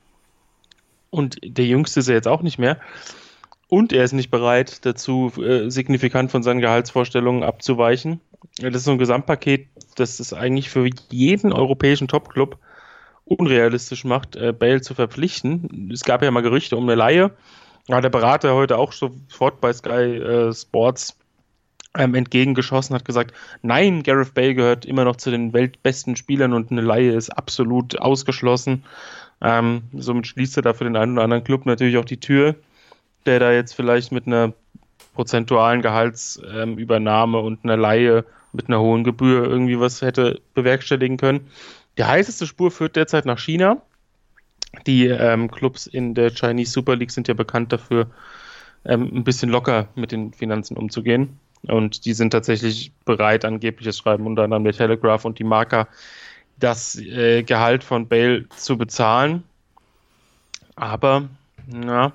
Und 1.10 1.38
der 1.42 1.66
Jüngste 1.66 2.00
ist 2.00 2.08
er 2.08 2.14
jetzt 2.14 2.28
auch 2.28 2.42
nicht 2.42 2.58
mehr. 2.58 2.78
Und 3.68 3.92
er 3.92 4.04
ist 4.04 4.12
nicht 4.12 4.30
bereit 4.30 4.84
dazu, 4.84 5.32
äh, 5.38 5.70
signifikant 5.70 6.30
von 6.30 6.42
seinen 6.42 6.60
Gehaltsvorstellungen 6.60 7.42
abzuweichen. 7.42 8.20
Das 8.58 8.74
ist 8.74 8.84
so 8.84 8.92
ein 8.92 8.98
Gesamtpaket, 8.98 9.68
das 9.96 10.20
es 10.20 10.32
eigentlich 10.32 10.70
für 10.70 10.88
jeden 11.10 11.52
europäischen 11.52 12.08
Top-Club 12.08 12.58
unrealistisch 13.24 14.04
macht, 14.04 14.36
äh, 14.36 14.52
Bale 14.52 14.82
zu 14.82 14.94
verpflichten. 14.94 15.90
Es 15.92 16.04
gab 16.04 16.22
ja 16.22 16.30
mal 16.30 16.42
Gerüchte 16.42 16.76
um 16.76 16.84
eine 16.84 16.94
Laie. 16.94 17.30
Aber 17.88 18.00
der 18.00 18.10
Berater 18.10 18.54
heute 18.54 18.78
auch 18.78 18.92
sofort 18.92 19.60
bei 19.60 19.72
Sky 19.72 19.90
äh, 19.90 20.52
Sports 20.52 21.16
ähm, 21.96 22.14
entgegengeschossen, 22.14 22.94
hat 22.94 23.04
gesagt, 23.04 23.32
nein, 23.62 24.02
Gareth 24.02 24.34
Bale 24.34 24.54
gehört 24.54 24.84
immer 24.84 25.04
noch 25.04 25.16
zu 25.16 25.30
den 25.30 25.52
weltbesten 25.52 26.16
Spielern 26.16 26.52
und 26.52 26.70
eine 26.70 26.80
Laie 26.80 27.12
ist 27.12 27.30
absolut 27.30 27.98
ausgeschlossen. 28.00 28.84
Ähm, 29.40 29.82
somit 29.92 30.26
schließt 30.26 30.56
er 30.56 30.62
da 30.62 30.72
für 30.72 30.84
den 30.84 30.96
einen 30.96 31.12
oder 31.12 31.24
anderen 31.24 31.44
Club 31.44 31.66
natürlich 31.66 31.96
auch 31.96 32.04
die 32.04 32.20
Tür, 32.20 32.56
der 33.26 33.40
da 33.40 33.52
jetzt 33.52 33.74
vielleicht 33.74 34.12
mit 34.12 34.26
einer 34.26 34.52
prozentualen 35.14 35.82
Gehaltsübernahme 35.82 37.38
ähm, 37.38 37.44
und 37.44 37.64
einer 37.64 37.76
Laie 37.76 38.24
mit 38.52 38.68
einer 38.68 38.80
hohen 38.80 39.04
Gebühr 39.04 39.44
irgendwie 39.44 39.78
was 39.78 40.02
hätte 40.02 40.40
bewerkstelligen 40.54 41.16
können. 41.16 41.48
Die 41.98 42.04
heißeste 42.04 42.46
Spur 42.46 42.70
führt 42.70 42.96
derzeit 42.96 43.26
nach 43.26 43.38
China. 43.38 43.82
Die 44.86 45.06
ähm, 45.06 45.50
Clubs 45.50 45.86
in 45.86 46.14
der 46.14 46.30
Chinese 46.30 46.72
Super 46.72 46.96
League 46.96 47.12
sind 47.12 47.28
ja 47.28 47.34
bekannt 47.34 47.72
dafür, 47.72 48.08
ähm, 48.84 49.10
ein 49.14 49.24
bisschen 49.24 49.50
locker 49.50 49.88
mit 49.94 50.10
den 50.10 50.32
Finanzen 50.32 50.76
umzugehen. 50.76 51.38
Und 51.68 52.04
die 52.04 52.12
sind 52.12 52.30
tatsächlich 52.30 52.92
bereit, 53.04 53.44
angeblich, 53.44 53.88
es 53.88 53.98
schreiben 53.98 54.26
unter 54.26 54.42
anderem 54.44 54.64
der 54.64 54.74
Telegraph 54.74 55.24
und 55.24 55.38
die 55.38 55.44
Marker, 55.44 55.88
das 56.58 56.96
äh, 56.96 57.42
Gehalt 57.42 57.82
von 57.82 58.08
Bale 58.08 58.48
zu 58.56 58.76
bezahlen. 58.78 59.42
Aber, 60.76 61.28
ja, 61.72 62.12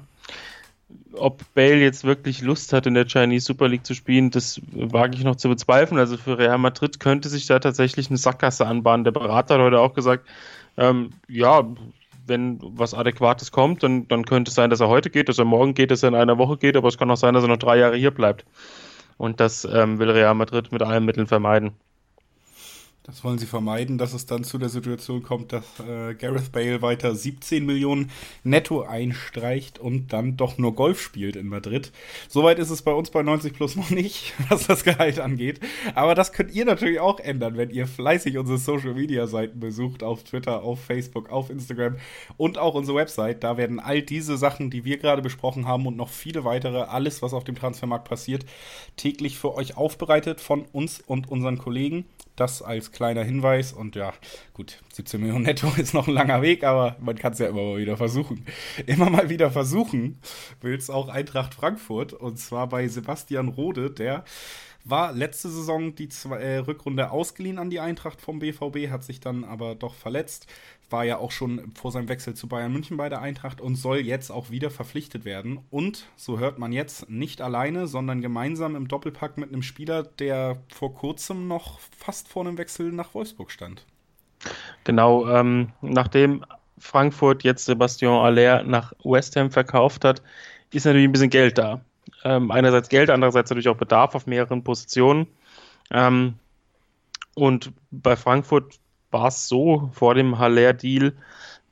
ob 1.13 1.41
Bale 1.53 1.79
jetzt 1.79 2.03
wirklich 2.03 2.41
Lust 2.41 2.73
hat, 2.73 2.85
in 2.85 2.93
der 2.93 3.05
Chinese 3.05 3.45
Super 3.45 3.67
League 3.67 3.85
zu 3.85 3.93
spielen, 3.93 4.29
das 4.31 4.61
wage 4.71 5.15
ich 5.17 5.23
noch 5.23 5.35
zu 5.35 5.49
bezweifeln. 5.49 5.99
Also 5.99 6.17
für 6.17 6.37
Real 6.37 6.57
Madrid 6.57 6.99
könnte 6.99 7.29
sich 7.29 7.47
da 7.47 7.59
tatsächlich 7.59 8.09
eine 8.09 8.17
Sackgasse 8.17 8.65
anbahnen. 8.65 9.03
Der 9.03 9.11
Berater 9.11 9.55
hat 9.55 9.61
heute 9.61 9.79
auch 9.79 9.93
gesagt, 9.93 10.27
ähm, 10.77 11.11
ja, 11.27 11.65
wenn 12.25 12.59
was 12.61 12.93
Adäquates 12.93 13.51
kommt, 13.51 13.83
dann, 13.83 14.07
dann 14.07 14.23
könnte 14.23 14.49
es 14.49 14.55
sein, 14.55 14.69
dass 14.69 14.79
er 14.79 14.87
heute 14.87 15.09
geht, 15.09 15.29
dass 15.29 15.39
er 15.39 15.45
morgen 15.45 15.73
geht, 15.73 15.91
dass 15.91 16.03
er 16.03 16.09
in 16.09 16.15
einer 16.15 16.37
Woche 16.37 16.57
geht, 16.57 16.77
aber 16.77 16.87
es 16.87 16.97
kann 16.97 17.09
auch 17.09 17.17
sein, 17.17 17.33
dass 17.33 17.43
er 17.43 17.49
noch 17.49 17.57
drei 17.57 17.77
Jahre 17.77 17.97
hier 17.97 18.11
bleibt. 18.11 18.45
Und 19.19 19.39
das 19.41 19.65
ähm, 19.65 19.99
will 19.99 20.09
Real 20.11 20.33
Madrid 20.33 20.71
mit 20.71 20.81
allen 20.81 21.03
Mitteln 21.05 21.27
vermeiden. 21.27 21.73
Das 23.09 23.23
wollen 23.23 23.39
sie 23.39 23.47
vermeiden, 23.47 23.97
dass 23.97 24.13
es 24.13 24.27
dann 24.27 24.43
zu 24.43 24.59
der 24.59 24.69
Situation 24.69 25.23
kommt, 25.23 25.51
dass 25.51 25.65
äh, 25.79 26.13
Gareth 26.13 26.51
Bale 26.51 26.83
weiter 26.83 27.15
17 27.15 27.65
Millionen 27.65 28.11
netto 28.43 28.83
einstreicht 28.83 29.79
und 29.79 30.13
dann 30.13 30.37
doch 30.37 30.59
nur 30.59 30.75
Golf 30.75 31.01
spielt 31.01 31.35
in 31.35 31.47
Madrid. 31.47 31.91
Soweit 32.27 32.59
ist 32.59 32.69
es 32.69 32.83
bei 32.83 32.91
uns 32.91 33.09
bei 33.09 33.23
90 33.23 33.53
Plus 33.53 33.75
noch 33.75 33.89
nicht, 33.89 34.35
was 34.49 34.67
das 34.67 34.83
Gehalt 34.83 35.19
angeht. 35.19 35.59
Aber 35.95 36.13
das 36.13 36.33
könnt 36.33 36.53
ihr 36.53 36.65
natürlich 36.65 36.99
auch 36.99 37.19
ändern, 37.19 37.57
wenn 37.57 37.71
ihr 37.71 37.87
fleißig 37.87 38.37
unsere 38.37 38.59
Social 38.59 38.93
Media 38.93 39.25
Seiten 39.25 39.59
besucht, 39.59 40.03
auf 40.03 40.23
Twitter, 40.23 40.61
auf 40.61 40.79
Facebook, 40.79 41.31
auf 41.31 41.49
Instagram 41.49 41.95
und 42.37 42.59
auch 42.59 42.75
unsere 42.75 42.97
Website. 42.97 43.43
Da 43.43 43.57
werden 43.57 43.79
all 43.79 44.03
diese 44.03 44.37
Sachen, 44.37 44.69
die 44.69 44.85
wir 44.85 44.99
gerade 44.99 45.23
besprochen 45.23 45.65
haben 45.65 45.87
und 45.87 45.97
noch 45.97 46.09
viele 46.09 46.43
weitere, 46.43 46.81
alles, 46.81 47.23
was 47.23 47.33
auf 47.33 47.43
dem 47.43 47.55
Transfermarkt 47.55 48.07
passiert, 48.07 48.45
täglich 48.97 49.39
für 49.39 49.55
euch 49.55 49.77
aufbereitet 49.77 50.41
von 50.41 50.65
uns 50.73 51.01
und 51.07 51.27
unseren 51.27 51.57
Kollegen. 51.57 52.05
Das 52.39 52.61
als 52.61 52.93
kleiner 52.93 53.23
Hinweis. 53.23 53.73
Und 53.73 53.97
ja, 53.97 54.13
gut, 54.53 54.81
17 54.93 55.19
Millionen 55.19 55.43
netto 55.43 55.67
ist 55.77 55.93
noch 55.93 56.07
ein 56.07 56.13
langer 56.13 56.41
Weg, 56.41 56.63
aber 56.63 56.95
man 57.01 57.17
kann 57.17 57.33
es 57.33 57.39
ja 57.39 57.47
immer 57.47 57.63
mal 57.63 57.77
wieder 57.77 57.97
versuchen. 57.97 58.45
Immer 58.85 59.09
mal 59.09 59.29
wieder 59.29 59.51
versuchen 59.51 60.19
will 60.61 60.75
es 60.75 60.89
auch 60.89 61.09
Eintracht 61.09 61.53
Frankfurt. 61.53 62.13
Und 62.13 62.39
zwar 62.39 62.69
bei 62.69 62.87
Sebastian 62.87 63.49
Rode, 63.49 63.91
der 63.91 64.23
war 64.85 65.11
letzte 65.11 65.49
Saison 65.49 65.95
die 65.95 66.07
zwei, 66.07 66.37
äh, 66.37 66.57
Rückrunde 66.59 67.11
ausgeliehen 67.11 67.59
an 67.59 67.69
die 67.69 67.81
Eintracht 67.81 68.21
vom 68.21 68.39
BVB, 68.39 68.89
hat 68.89 69.03
sich 69.03 69.19
dann 69.19 69.43
aber 69.43 69.75
doch 69.75 69.93
verletzt. 69.93 70.47
War 70.89 71.03
ja 71.05 71.17
auch 71.17 71.31
schon 71.31 71.71
vor 71.75 71.91
seinem 71.91 72.09
Wechsel 72.09 72.33
zu 72.33 72.47
Bayern 72.47 72.73
München 72.73 72.97
bei 72.97 73.09
der 73.09 73.21
Eintracht 73.21 73.61
und 73.61 73.75
soll 73.75 73.99
jetzt 73.99 74.31
auch 74.31 74.49
wieder 74.49 74.71
verpflichtet 74.71 75.25
werden. 75.25 75.59
Und, 75.69 76.05
so 76.15 76.39
hört 76.39 76.57
man 76.57 76.71
jetzt, 76.71 77.09
nicht 77.09 77.41
alleine, 77.41 77.87
sondern 77.87 78.21
gemeinsam 78.21 78.75
im 78.75 78.87
Doppelpack 78.87 79.37
mit 79.37 79.49
einem 79.49 79.61
Spieler, 79.61 80.03
der 80.03 80.57
vor 80.73 80.93
kurzem 80.93 81.47
noch 81.47 81.79
fast 81.79 82.27
vor 82.27 82.45
einem 82.45 82.57
Wechsel 82.57 82.91
nach 82.91 83.13
Wolfsburg 83.13 83.51
stand. 83.51 83.85
Genau, 84.83 85.27
ähm, 85.27 85.71
nachdem 85.81 86.45
Frankfurt 86.77 87.43
jetzt 87.43 87.65
Sebastian 87.65 88.13
Aller 88.13 88.63
nach 88.63 88.93
West 89.03 89.35
Ham 89.35 89.51
verkauft 89.51 90.05
hat, 90.05 90.21
ist 90.71 90.85
natürlich 90.85 91.07
ein 91.07 91.11
bisschen 91.11 91.29
Geld 91.29 91.57
da. 91.57 91.81
Ähm, 92.23 92.51
einerseits 92.51 92.89
Geld, 92.89 93.09
andererseits 93.09 93.49
natürlich 93.49 93.69
auch 93.69 93.77
Bedarf 93.77 94.15
auf 94.15 94.27
mehreren 94.27 94.63
Positionen. 94.63 95.27
Ähm, 95.91 96.35
und 97.35 97.71
bei 97.91 98.15
Frankfurt 98.15 98.79
war 99.11 99.27
es 99.27 99.47
so 99.47 99.89
vor 99.93 100.15
dem 100.15 100.37
Haller-Deal, 100.39 101.13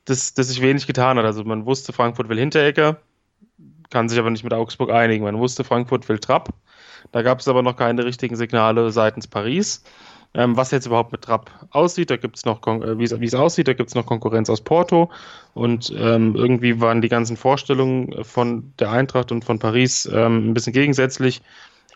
dass, 0.04 0.34
dass 0.34 0.48
sich 0.48 0.62
wenig 0.62 0.86
getan 0.86 1.18
hat. 1.18 1.24
Also 1.24 1.44
man 1.44 1.66
wusste, 1.66 1.92
Frankfurt 1.92 2.28
will 2.28 2.38
Hinteregger, 2.38 2.98
kann 3.90 4.08
sich 4.08 4.18
aber 4.18 4.30
nicht 4.30 4.44
mit 4.44 4.54
Augsburg 4.54 4.90
einigen. 4.90 5.24
Man 5.24 5.38
wusste, 5.38 5.64
Frankfurt 5.64 6.08
will 6.08 6.18
Trapp. 6.18 6.50
Da 7.12 7.22
gab 7.22 7.40
es 7.40 7.48
aber 7.48 7.62
noch 7.62 7.76
keine 7.76 8.04
richtigen 8.04 8.36
Signale 8.36 8.90
seitens 8.90 9.26
Paris. 9.26 9.82
Ähm, 10.34 10.56
was 10.56 10.70
jetzt 10.72 10.86
überhaupt 10.86 11.10
mit 11.10 11.22
Trapp 11.22 11.50
aussieht, 11.70 12.10
da 12.10 12.16
gibt 12.16 12.36
es 12.36 12.44
noch, 12.44 12.64
äh, 12.66 12.98
wie 12.98 13.04
es 13.04 13.34
aussieht, 13.34 13.66
da 13.66 13.72
gibt 13.72 13.88
es 13.88 13.94
noch 13.94 14.04
Konkurrenz 14.04 14.50
aus 14.50 14.60
Porto 14.60 15.10
und 15.54 15.90
ähm, 15.96 16.36
irgendwie 16.36 16.82
waren 16.82 17.00
die 17.00 17.08
ganzen 17.08 17.38
Vorstellungen 17.38 18.24
von 18.24 18.74
der 18.78 18.90
Eintracht 18.90 19.32
und 19.32 19.46
von 19.46 19.58
Paris 19.58 20.06
ähm, 20.12 20.50
ein 20.50 20.54
bisschen 20.54 20.74
gegensätzlich. 20.74 21.40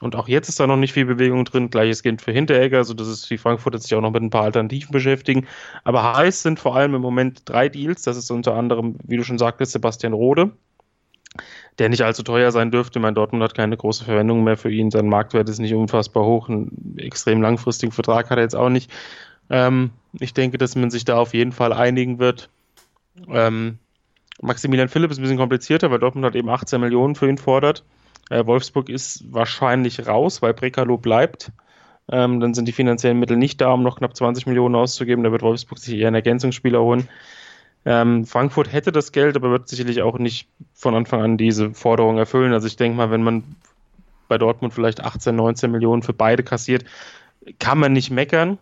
Und 0.03 0.17
auch 0.17 0.27
jetzt 0.27 0.49
ist 0.49 0.59
da 0.59 0.67
noch 0.67 0.77
nicht 0.77 0.93
viel 0.93 1.05
Bewegung 1.05 1.45
drin. 1.45 1.71
Gleiches 1.71 2.03
gilt 2.03 2.23
für 2.23 2.33
Hinteregger, 2.33 2.83
so 2.83 2.93
dass 2.93 3.07
es 3.07 3.29
die 3.29 3.39
Frankfurter 3.39 3.79
sich 3.79 3.95
auch 3.95 4.01
noch 4.01 4.11
mit 4.11 4.21
ein 4.21 4.31
paar 4.31 4.43
Alternativen 4.43 4.91
beschäftigen. 4.91 5.47
Aber 5.85 6.17
heiß 6.17 6.43
sind 6.43 6.59
vor 6.59 6.75
allem 6.75 6.97
im 6.97 7.01
Moment 7.01 7.43
drei 7.45 7.69
Deals. 7.69 8.03
Das 8.03 8.17
ist 8.17 8.29
unter 8.33 8.55
anderem, 8.55 8.97
wie 9.05 9.17
du 9.17 9.23
schon 9.23 9.39
sagtest, 9.39 9.71
Sebastian 9.71 10.13
Rode, 10.13 10.51
der 11.79 11.89
nicht 11.89 12.03
allzu 12.03 12.25
teuer 12.25 12.51
sein 12.51 12.73
dürfte. 12.73 12.99
Mein 12.99 13.15
Dortmund 13.15 13.45
hat 13.45 13.55
keine 13.55 13.77
große 13.77 14.05
Verwendung 14.05 14.43
mehr 14.43 14.57
für 14.57 14.73
ihn. 14.73 14.91
Sein 14.91 15.09
Marktwert 15.09 15.49
ist 15.49 15.61
nicht 15.61 15.73
unfassbar 15.73 16.25
hoch. 16.25 16.49
Einen 16.49 16.97
extrem 16.99 17.41
langfristigen 17.41 17.93
Vertrag 17.93 18.29
hat 18.29 18.39
er 18.39 18.43
jetzt 18.43 18.57
auch 18.57 18.71
nicht. 18.71 18.91
Ähm, 19.51 19.91
ich 20.19 20.35
denke, 20.35 20.59
dass 20.59 20.75
man 20.75 20.91
sich 20.91 21.05
da 21.05 21.17
auf 21.17 21.33
jeden 21.33 21.53
Fall 21.53 21.73
einigen 21.73 22.19
wird. 22.19 22.51
Ähm, 23.29 23.79
Maximilian 24.41 24.89
Philipp 24.89 25.13
ist 25.13 25.19
ein 25.19 25.23
bisschen 25.23 25.39
komplizierter, 25.39 25.93
weil 25.93 26.01
Dortmund 26.01 26.27
hat 26.27 26.35
eben 26.35 26.51
18 26.51 26.81
Millionen 26.81 27.15
für 27.15 27.29
ihn 27.29 27.39
fordert. 27.39 27.85
Äh, 28.33 28.47
Wolfsburg 28.47 28.89
ist 28.89 29.25
wahrscheinlich 29.31 30.07
raus, 30.07 30.41
weil 30.41 30.55
Brekalo 30.55 30.97
bleibt. 30.97 31.53
Ähm, 32.11 32.41
dann 32.41 32.55
sind 32.55 32.67
die 32.67 32.73
finanziellen 32.73 33.19
Mittel 33.19 33.37
nicht 33.37 33.61
da, 33.61 33.73
um 33.73 33.83
noch 33.83 33.99
knapp 33.99 34.17
20 34.17 34.47
Millionen 34.47 34.75
auszugeben. 34.75 35.23
Da 35.23 35.31
wird 35.33 35.43
Wolfsburg 35.43 35.79
sich 35.79 35.95
eher 35.99 36.09
einen 36.09 36.17
Ergänzungsspieler 36.17 36.81
holen. 36.81 37.09
Ähm, 37.85 38.25
Frankfurt 38.25 38.73
hätte 38.73 38.91
das 38.91 39.13
Geld, 39.13 39.37
aber 39.37 39.51
wird 39.51 39.69
sicherlich 39.69 40.01
auch 40.01 40.19
nicht 40.19 40.49
von 40.73 40.95
Anfang 40.95 41.21
an 41.21 41.37
diese 41.37 41.75
Forderung 41.75 42.17
erfüllen. 42.17 42.55
Also 42.55 42.67
ich 42.67 42.77
denke 42.77 42.97
mal, 42.97 43.11
wenn 43.11 43.23
man 43.23 43.45
bei 44.29 44.39
Dortmund 44.39 44.73
vielleicht 44.73 45.01
18, 45.01 45.37
19 45.37 45.71
Millionen 45.71 46.03
für 46.03 46.15
beide 46.15 46.43
kassiert, 46.43 46.85
kann 47.59 47.79
man 47.79 47.93
nicht 47.93 48.11
meckern. 48.11 48.57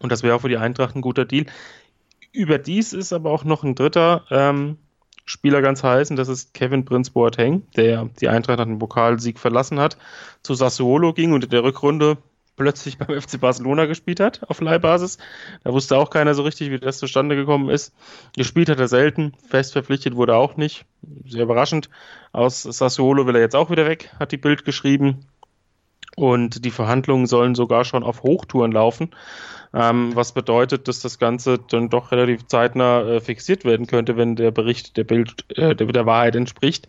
Und 0.00 0.10
das 0.10 0.22
wäre 0.22 0.34
auch 0.34 0.40
für 0.40 0.48
die 0.48 0.56
Eintracht 0.56 0.96
ein 0.96 1.02
guter 1.02 1.26
Deal. 1.26 1.44
Überdies 2.32 2.94
ist 2.94 3.12
aber 3.12 3.30
auch 3.30 3.44
noch 3.44 3.64
ein 3.64 3.74
dritter 3.74 4.24
ähm, 4.30 4.78
Spieler 5.24 5.62
ganz 5.62 5.82
heiß 5.82 6.10
und 6.10 6.16
das 6.16 6.28
ist 6.28 6.54
Kevin 6.54 6.84
Prinz 6.84 7.10
Boateng, 7.10 7.62
der 7.76 8.08
die 8.20 8.28
Eintracht 8.28 8.58
nach 8.58 8.64
dem 8.64 8.78
Pokalsieg 8.78 9.38
verlassen 9.38 9.78
hat, 9.78 9.96
zu 10.42 10.54
Sassuolo 10.54 11.12
ging 11.12 11.32
und 11.32 11.44
in 11.44 11.50
der 11.50 11.62
Rückrunde 11.62 12.18
plötzlich 12.56 12.98
beim 12.98 13.20
FC 13.20 13.40
Barcelona 13.40 13.86
gespielt 13.86 14.20
hat, 14.20 14.48
auf 14.48 14.60
Leihbasis. 14.60 15.18
Da 15.64 15.72
wusste 15.72 15.96
auch 15.96 16.10
keiner 16.10 16.34
so 16.34 16.42
richtig, 16.42 16.70
wie 16.70 16.78
das 16.78 16.98
zustande 16.98 17.36
gekommen 17.36 17.70
ist. 17.70 17.94
Gespielt 18.36 18.68
hat 18.68 18.80
er 18.80 18.88
selten, 18.88 19.32
fest 19.48 19.72
verpflichtet 19.72 20.16
wurde 20.16 20.32
er 20.32 20.38
auch 20.38 20.56
nicht. 20.56 20.84
Sehr 21.26 21.42
überraschend. 21.42 21.90
Aus 22.32 22.62
Sassuolo 22.62 23.26
will 23.26 23.36
er 23.36 23.42
jetzt 23.42 23.56
auch 23.56 23.70
wieder 23.70 23.86
weg, 23.86 24.10
hat 24.18 24.32
die 24.32 24.36
Bild 24.36 24.64
geschrieben. 24.64 25.26
Und 26.16 26.64
die 26.64 26.70
Verhandlungen 26.70 27.26
sollen 27.26 27.54
sogar 27.54 27.84
schon 27.84 28.02
auf 28.02 28.22
Hochtouren 28.22 28.72
laufen, 28.72 29.10
ähm, 29.74 30.14
was 30.14 30.32
bedeutet, 30.32 30.88
dass 30.88 31.00
das 31.00 31.18
Ganze 31.18 31.58
dann 31.58 31.88
doch 31.88 32.12
relativ 32.12 32.46
zeitnah 32.46 33.02
äh, 33.02 33.20
fixiert 33.20 33.64
werden 33.64 33.86
könnte, 33.86 34.16
wenn 34.16 34.36
der 34.36 34.50
Bericht 34.50 34.96
der 34.96 35.04
Bild 35.04 35.46
äh, 35.56 35.74
der, 35.74 35.86
der 35.86 36.06
Wahrheit 36.06 36.36
entspricht. 36.36 36.88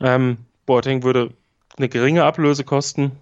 Ähm, 0.00 0.38
Boateng 0.66 1.02
würde 1.02 1.30
eine 1.76 1.88
geringe 1.88 2.24
Ablöse 2.24 2.62
kosten, 2.62 3.12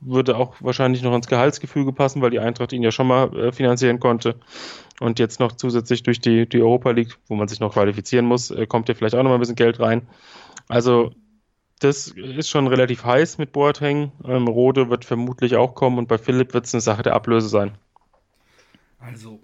würde 0.00 0.36
auch 0.36 0.54
wahrscheinlich 0.60 1.02
noch 1.02 1.14
ins 1.14 1.26
Gehaltsgefüge 1.26 1.92
passen, 1.92 2.22
weil 2.22 2.30
die 2.30 2.40
Eintracht 2.40 2.72
ihn 2.72 2.82
ja 2.82 2.90
schon 2.90 3.08
mal 3.08 3.36
äh, 3.36 3.52
finanzieren 3.52 4.00
konnte. 4.00 4.36
Und 5.00 5.18
jetzt 5.18 5.40
noch 5.40 5.52
zusätzlich 5.52 6.02
durch 6.02 6.20
die, 6.20 6.48
die 6.48 6.62
Europa 6.62 6.90
League, 6.90 7.18
wo 7.28 7.34
man 7.34 7.48
sich 7.48 7.60
noch 7.60 7.74
qualifizieren 7.74 8.24
muss, 8.24 8.50
äh, 8.50 8.66
kommt 8.66 8.88
ja 8.88 8.94
vielleicht 8.94 9.14
auch 9.14 9.22
noch 9.22 9.30
mal 9.30 9.36
ein 9.36 9.40
bisschen 9.40 9.56
Geld 9.56 9.78
rein. 9.80 10.08
Also 10.68 11.12
das 11.78 12.08
ist 12.08 12.48
schon 12.48 12.66
relativ 12.66 13.04
heiß 13.04 13.38
mit 13.38 13.52
Boateng. 13.52 14.12
Ähm, 14.24 14.48
Rode 14.48 14.90
wird 14.90 15.04
vermutlich 15.04 15.56
auch 15.56 15.74
kommen 15.74 15.98
und 15.98 16.08
bei 16.08 16.18
Philipp 16.18 16.54
wird 16.54 16.66
es 16.66 16.74
eine 16.74 16.80
Sache 16.80 17.02
der 17.02 17.14
Ablöse 17.14 17.48
sein. 17.48 17.78
Also 18.98 19.40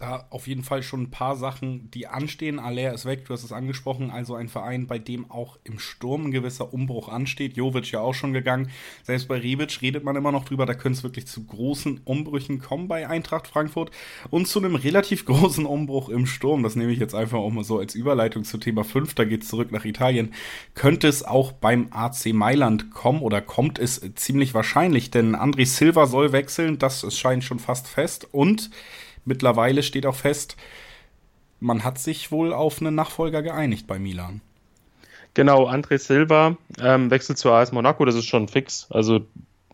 da 0.00 0.26
auf 0.30 0.46
jeden 0.46 0.62
Fall 0.62 0.82
schon 0.82 1.02
ein 1.02 1.10
paar 1.10 1.36
Sachen, 1.36 1.90
die 1.90 2.06
anstehen. 2.06 2.58
Aller 2.58 2.94
ist 2.94 3.04
weg, 3.04 3.26
du 3.26 3.34
hast 3.34 3.44
es 3.44 3.52
angesprochen. 3.52 4.10
Also 4.10 4.34
ein 4.34 4.48
Verein, 4.48 4.86
bei 4.86 4.98
dem 4.98 5.30
auch 5.30 5.58
im 5.64 5.78
Sturm 5.78 6.26
ein 6.26 6.30
gewisser 6.30 6.72
Umbruch 6.72 7.08
ansteht. 7.08 7.56
Jovic 7.56 7.92
ja 7.92 8.00
auch 8.00 8.14
schon 8.14 8.32
gegangen. 8.32 8.70
Selbst 9.02 9.28
bei 9.28 9.38
Rebic 9.38 9.82
redet 9.82 10.02
man 10.02 10.16
immer 10.16 10.32
noch 10.32 10.46
drüber. 10.46 10.64
Da 10.64 10.72
könnte 10.72 10.96
es 10.98 11.02
wirklich 11.02 11.26
zu 11.26 11.44
großen 11.44 12.00
Umbrüchen 12.04 12.60
kommen 12.60 12.88
bei 12.88 13.08
Eintracht 13.08 13.46
Frankfurt. 13.46 13.90
Und 14.30 14.48
zu 14.48 14.58
einem 14.58 14.74
relativ 14.74 15.24
großen 15.26 15.66
Umbruch 15.66 16.08
im 16.08 16.26
Sturm. 16.26 16.62
Das 16.62 16.76
nehme 16.76 16.92
ich 16.92 16.98
jetzt 16.98 17.14
einfach 17.14 17.38
auch 17.38 17.50
mal 17.50 17.64
so 17.64 17.78
als 17.78 17.94
Überleitung 17.94 18.44
zu 18.44 18.56
Thema 18.56 18.84
5. 18.84 19.14
Da 19.14 19.24
geht 19.24 19.42
es 19.42 19.48
zurück 19.48 19.70
nach 19.70 19.84
Italien. 19.84 20.32
Könnte 20.74 21.08
es 21.08 21.22
auch 21.22 21.52
beim 21.52 21.88
AC 21.90 22.32
Mailand 22.32 22.90
kommen 22.90 23.20
oder 23.20 23.42
kommt 23.42 23.78
es 23.78 24.00
ziemlich 24.14 24.54
wahrscheinlich? 24.54 25.10
Denn 25.10 25.36
André 25.36 25.66
Silva 25.66 26.06
soll 26.06 26.32
wechseln. 26.32 26.78
Das 26.78 27.14
scheint 27.14 27.44
schon 27.44 27.58
fast 27.58 27.86
fest. 27.86 28.26
Und 28.32 28.70
Mittlerweile 29.24 29.82
steht 29.82 30.06
auch 30.06 30.14
fest, 30.14 30.56
man 31.60 31.84
hat 31.84 31.98
sich 31.98 32.32
wohl 32.32 32.52
auf 32.52 32.80
einen 32.80 32.94
Nachfolger 32.94 33.42
geeinigt 33.42 33.86
bei 33.86 33.98
Milan. 33.98 34.40
Genau, 35.34 35.68
André 35.68 35.98
Silva 35.98 36.56
ähm, 36.80 37.10
wechselt 37.10 37.38
zu 37.38 37.50
AS 37.52 37.72
Monaco, 37.72 38.04
das 38.04 38.16
ist 38.16 38.26
schon 38.26 38.48
fix. 38.48 38.86
Also 38.90 39.20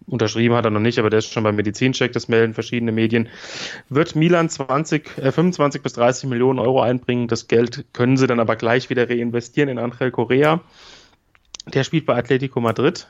unterschrieben 0.06 0.54
hat 0.54 0.64
er 0.64 0.70
noch 0.70 0.80
nicht, 0.80 0.98
aber 0.98 1.10
der 1.10 1.20
ist 1.20 1.32
schon 1.32 1.44
beim 1.44 1.56
Medizincheck, 1.56 2.12
das 2.12 2.28
melden 2.28 2.54
verschiedene 2.54 2.92
Medien. 2.92 3.28
Wird 3.88 4.14
Milan 4.14 4.48
20, 4.48 5.18
äh, 5.18 5.32
25 5.32 5.82
bis 5.82 5.94
30 5.94 6.28
Millionen 6.28 6.58
Euro 6.58 6.82
einbringen. 6.82 7.28
Das 7.28 7.48
Geld 7.48 7.86
können 7.92 8.16
sie 8.16 8.26
dann 8.26 8.40
aber 8.40 8.56
gleich 8.56 8.90
wieder 8.90 9.08
reinvestieren 9.08 9.70
in 9.70 9.78
Angel 9.78 10.10
Correa. 10.10 10.60
Der 11.72 11.84
spielt 11.84 12.06
bei 12.06 12.16
Atletico 12.16 12.60
Madrid. 12.60 13.08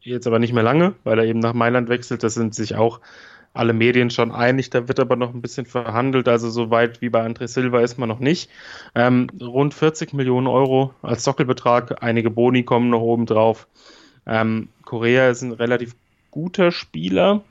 Jetzt 0.00 0.26
aber 0.26 0.38
nicht 0.38 0.52
mehr 0.52 0.62
lange, 0.62 0.94
weil 1.04 1.18
er 1.18 1.24
eben 1.24 1.40
nach 1.40 1.52
Mailand 1.52 1.88
wechselt. 1.88 2.22
Das 2.22 2.34
sind 2.34 2.54
sich 2.54 2.74
auch 2.74 3.00
alle 3.54 3.72
Medien 3.72 4.10
schon 4.10 4.32
einig, 4.32 4.70
da 4.70 4.88
wird 4.88 4.98
aber 4.98 5.16
noch 5.16 5.34
ein 5.34 5.42
bisschen 5.42 5.66
verhandelt, 5.66 6.28
also 6.28 6.48
so 6.48 6.70
weit 6.70 7.02
wie 7.02 7.10
bei 7.10 7.24
André 7.24 7.46
Silva 7.46 7.80
ist 7.80 7.98
man 7.98 8.08
noch 8.08 8.18
nicht. 8.18 8.50
Ähm, 8.94 9.28
rund 9.40 9.74
40 9.74 10.14
Millionen 10.14 10.46
Euro 10.46 10.94
als 11.02 11.24
Sockelbetrag, 11.24 12.02
einige 12.02 12.30
Boni 12.30 12.62
kommen 12.62 12.90
noch 12.90 13.00
oben 13.00 13.26
drauf. 13.26 13.68
Ähm, 14.26 14.68
Korea 14.84 15.28
ist 15.28 15.42
ein 15.42 15.52
relativ 15.52 15.94
guter 16.30 16.72
Spieler, 16.72 17.42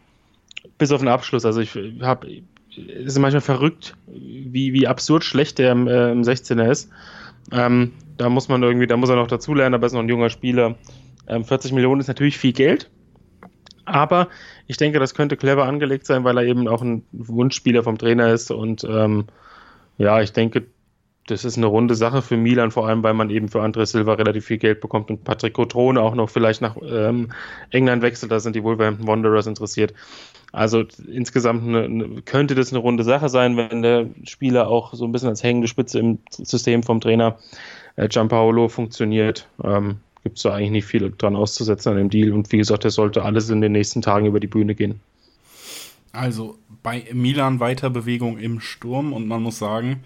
bis 0.77 0.91
auf 0.91 1.01
den 1.01 1.07
Abschluss. 1.07 1.45
Also 1.45 1.61
ich 1.61 1.77
habe, 2.01 2.27
es 2.75 3.13
ist 3.13 3.19
manchmal 3.19 3.41
verrückt, 3.41 3.95
wie, 4.07 4.73
wie 4.73 4.87
absurd 4.87 5.23
schlecht 5.23 5.59
der 5.59 5.71
im, 5.71 5.87
äh, 5.87 6.11
im 6.11 6.23
16er 6.23 6.69
ist. 6.69 6.89
Ähm, 7.51 7.93
da 8.17 8.29
muss 8.29 8.47
man 8.47 8.63
irgendwie, 8.63 8.87
da 8.87 8.97
muss 8.97 9.09
er 9.09 9.17
noch 9.17 9.27
dazulernen, 9.27 9.75
aber 9.75 9.85
ist 9.85 9.93
noch 9.93 10.01
ein 10.01 10.09
junger 10.09 10.29
Spieler. 10.29 10.75
40 11.27 11.71
ähm, 11.71 11.75
Millionen 11.75 12.01
ist 12.01 12.07
natürlich 12.07 12.37
viel 12.37 12.53
Geld 12.53 12.89
Aber 13.85 14.27
ich 14.67 14.77
denke, 14.77 14.99
das 14.99 15.13
könnte 15.13 15.37
clever 15.37 15.65
angelegt 15.65 16.05
sein, 16.05 16.23
weil 16.23 16.37
er 16.37 16.43
eben 16.43 16.67
auch 16.67 16.81
ein 16.81 17.03
Wunschspieler 17.11 17.83
vom 17.83 17.97
Trainer 17.97 18.31
ist. 18.31 18.51
Und 18.51 18.83
ähm, 18.83 19.25
ja, 19.97 20.21
ich 20.21 20.33
denke, 20.33 20.65
das 21.27 21.45
ist 21.45 21.57
eine 21.57 21.67
runde 21.67 21.95
Sache 21.95 22.21
für 22.21 22.35
Milan, 22.35 22.71
vor 22.71 22.87
allem 22.87 23.03
weil 23.03 23.13
man 23.13 23.29
eben 23.29 23.47
für 23.47 23.61
André 23.61 23.85
Silva 23.85 24.13
relativ 24.13 24.45
viel 24.45 24.57
Geld 24.57 24.81
bekommt 24.81 25.09
und 25.09 25.23
Patrick 25.23 25.53
Cotrone 25.53 26.01
auch 26.01 26.15
noch 26.15 26.29
vielleicht 26.29 26.61
nach 26.61 26.75
ähm, 26.81 27.31
England 27.69 28.01
wechselt. 28.01 28.31
Da 28.31 28.39
sind 28.39 28.55
die 28.55 28.63
Wolverhampton 28.63 29.07
Wanderers 29.07 29.47
interessiert. 29.47 29.93
Also 30.51 30.83
insgesamt 31.07 31.63
eine, 31.67 31.83
eine, 31.83 32.21
könnte 32.23 32.55
das 32.55 32.73
eine 32.73 32.79
runde 32.79 33.03
Sache 33.03 33.29
sein, 33.29 33.55
wenn 33.55 33.81
der 33.81 34.07
Spieler 34.25 34.67
auch 34.67 34.93
so 34.93 35.05
ein 35.05 35.11
bisschen 35.11 35.29
als 35.29 35.43
hängende 35.43 35.67
Spitze 35.67 35.99
im 35.99 36.19
System 36.31 36.83
vom 36.83 36.99
Trainer 36.99 37.37
äh, 37.95 38.07
Gianpaolo 38.07 38.67
funktioniert. 38.67 39.47
Ähm, 39.63 39.97
Gibt 40.23 40.37
es 40.37 40.43
da 40.43 40.53
eigentlich 40.53 40.71
nicht 40.71 40.85
viel 40.85 41.11
dran 41.17 41.35
auszusetzen 41.35 41.91
an 41.91 41.97
dem 41.97 42.09
Deal. 42.09 42.31
Und 42.31 42.51
wie 42.51 42.57
gesagt, 42.57 42.85
er 42.85 42.91
sollte 42.91 43.23
alles 43.23 43.49
in 43.49 43.61
den 43.61 43.71
nächsten 43.71 44.01
Tagen 44.01 44.25
über 44.25 44.39
die 44.39 44.47
Bühne 44.47 44.75
gehen. 44.75 44.99
Also 46.11 46.57
bei 46.83 47.05
Milan 47.13 47.59
weiter 47.59 47.89
Bewegung 47.89 48.37
im 48.37 48.59
Sturm 48.59 49.13
und 49.13 49.27
man 49.27 49.41
muss 49.41 49.59
sagen, 49.59 50.03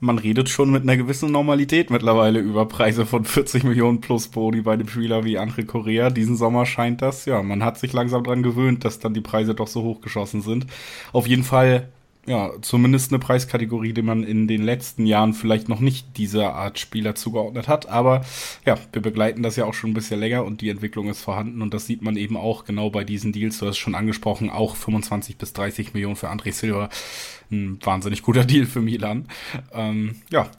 man 0.00 0.18
redet 0.18 0.48
schon 0.48 0.70
mit 0.70 0.82
einer 0.82 0.96
gewissen 0.96 1.32
Normalität 1.32 1.90
mittlerweile 1.90 2.40
über 2.40 2.66
Preise 2.66 3.06
von 3.06 3.24
40 3.24 3.64
Millionen 3.64 4.00
plus 4.00 4.28
Boni 4.28 4.60
bei 4.60 4.74
einem 4.74 4.88
Spieler 4.88 5.24
wie 5.24 5.38
André 5.38 5.64
Correa. 5.64 6.10
Diesen 6.10 6.36
Sommer 6.36 6.66
scheint 6.66 7.00
das, 7.00 7.24
ja, 7.24 7.42
man 7.42 7.64
hat 7.64 7.78
sich 7.78 7.92
langsam 7.92 8.24
dran 8.24 8.42
gewöhnt, 8.42 8.84
dass 8.84 8.98
dann 8.98 9.14
die 9.14 9.20
Preise 9.20 9.54
doch 9.54 9.68
so 9.68 9.82
hochgeschossen 9.82 10.42
sind. 10.42 10.66
Auf 11.12 11.26
jeden 11.26 11.44
Fall 11.44 11.88
ja, 12.26 12.50
zumindest 12.60 13.12
eine 13.12 13.20
Preiskategorie, 13.20 13.92
die 13.92 14.02
man 14.02 14.24
in 14.24 14.48
den 14.48 14.64
letzten 14.64 15.06
Jahren 15.06 15.32
vielleicht 15.32 15.68
noch 15.68 15.80
nicht 15.80 16.18
dieser 16.18 16.54
Art 16.54 16.78
Spieler 16.78 17.14
zugeordnet 17.14 17.68
hat. 17.68 17.88
Aber 17.88 18.24
ja, 18.64 18.76
wir 18.92 19.00
begleiten 19.00 19.42
das 19.42 19.56
ja 19.56 19.64
auch 19.64 19.74
schon 19.74 19.90
ein 19.90 19.94
bisschen 19.94 20.18
länger 20.18 20.44
und 20.44 20.60
die 20.60 20.68
Entwicklung 20.68 21.08
ist 21.08 21.22
vorhanden 21.22 21.62
und 21.62 21.72
das 21.72 21.86
sieht 21.86 22.02
man 22.02 22.16
eben 22.16 22.36
auch 22.36 22.64
genau 22.64 22.90
bei 22.90 23.04
diesen 23.04 23.32
Deals. 23.32 23.58
Du 23.58 23.66
hast 23.66 23.76
es 23.76 23.78
schon 23.78 23.94
angesprochen, 23.94 24.50
auch 24.50 24.74
25 24.74 25.38
bis 25.38 25.52
30 25.52 25.94
Millionen 25.94 26.16
für 26.16 26.30
André 26.30 26.52
Silva. 26.52 26.88
Ein 27.50 27.78
wahnsinnig 27.82 28.22
guter 28.22 28.44
Deal 28.44 28.66
für 28.66 28.80
Milan. 28.80 29.28
Ähm, 29.72 30.16
ja, 30.30 30.50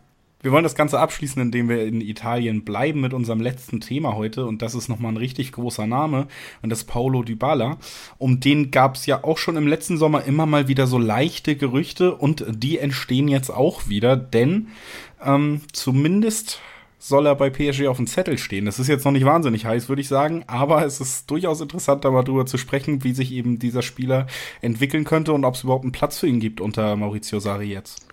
wir 0.41 0.51
wollen 0.51 0.63
das 0.63 0.75
Ganze 0.75 0.99
abschließen, 0.99 1.41
indem 1.41 1.67
wir 1.67 1.83
in 1.85 1.99
Italien 1.99 2.63
bleiben 2.63 3.01
mit 3.01 3.13
unserem 3.13 3.41
letzten 3.41 3.81
Thema 3.81 4.15
heute. 4.15 4.45
Und 4.45 4.61
das 4.61 4.75
ist 4.75 4.87
nochmal 4.87 5.13
ein 5.13 5.17
richtig 5.17 5.51
großer 5.51 5.87
Name. 5.87 6.27
Und 6.61 6.69
das 6.69 6.79
ist 6.79 6.85
Paolo 6.85 7.23
Dybala. 7.23 7.77
Um 8.19 8.39
den 8.39 8.69
gab 8.69 8.95
es 8.95 9.05
ja 9.07 9.23
auch 9.23 9.37
schon 9.37 9.57
im 9.57 9.67
letzten 9.67 9.97
Sommer 9.97 10.25
immer 10.25 10.45
mal 10.45 10.67
wieder 10.67 10.85
so 10.85 10.99
leichte 10.99 11.55
Gerüchte. 11.55 12.15
Und 12.15 12.45
die 12.49 12.77
entstehen 12.77 13.27
jetzt 13.27 13.49
auch 13.49 13.89
wieder. 13.89 14.15
Denn 14.15 14.67
ähm, 15.25 15.61
zumindest 15.73 16.61
soll 16.99 17.25
er 17.25 17.35
bei 17.35 17.49
PSG 17.49 17.87
auf 17.87 17.97
dem 17.97 18.07
Zettel 18.07 18.37
stehen. 18.37 18.65
Das 18.65 18.79
ist 18.79 18.87
jetzt 18.87 19.05
noch 19.05 19.11
nicht 19.11 19.25
wahnsinnig 19.25 19.65
heiß, 19.65 19.89
würde 19.89 20.01
ich 20.01 20.07
sagen, 20.07 20.43
aber 20.47 20.83
es 20.85 20.99
ist 20.99 21.29
durchaus 21.29 21.61
interessant, 21.61 22.03
da 22.03 22.11
mal 22.11 22.23
drüber 22.23 22.45
zu 22.45 22.57
sprechen, 22.57 23.03
wie 23.03 23.13
sich 23.13 23.31
eben 23.31 23.59
dieser 23.59 23.83
Spieler 23.83 24.25
entwickeln 24.61 25.03
könnte 25.03 25.33
und 25.33 25.45
ob 25.45 25.55
es 25.55 25.63
überhaupt 25.63 25.83
einen 25.83 25.91
Platz 25.91 26.17
für 26.19 26.27
ihn 26.27 26.39
gibt 26.39 26.59
unter 26.59 26.95
Maurizio 26.95 27.39
Sarri 27.39 27.71
jetzt. 27.71 28.07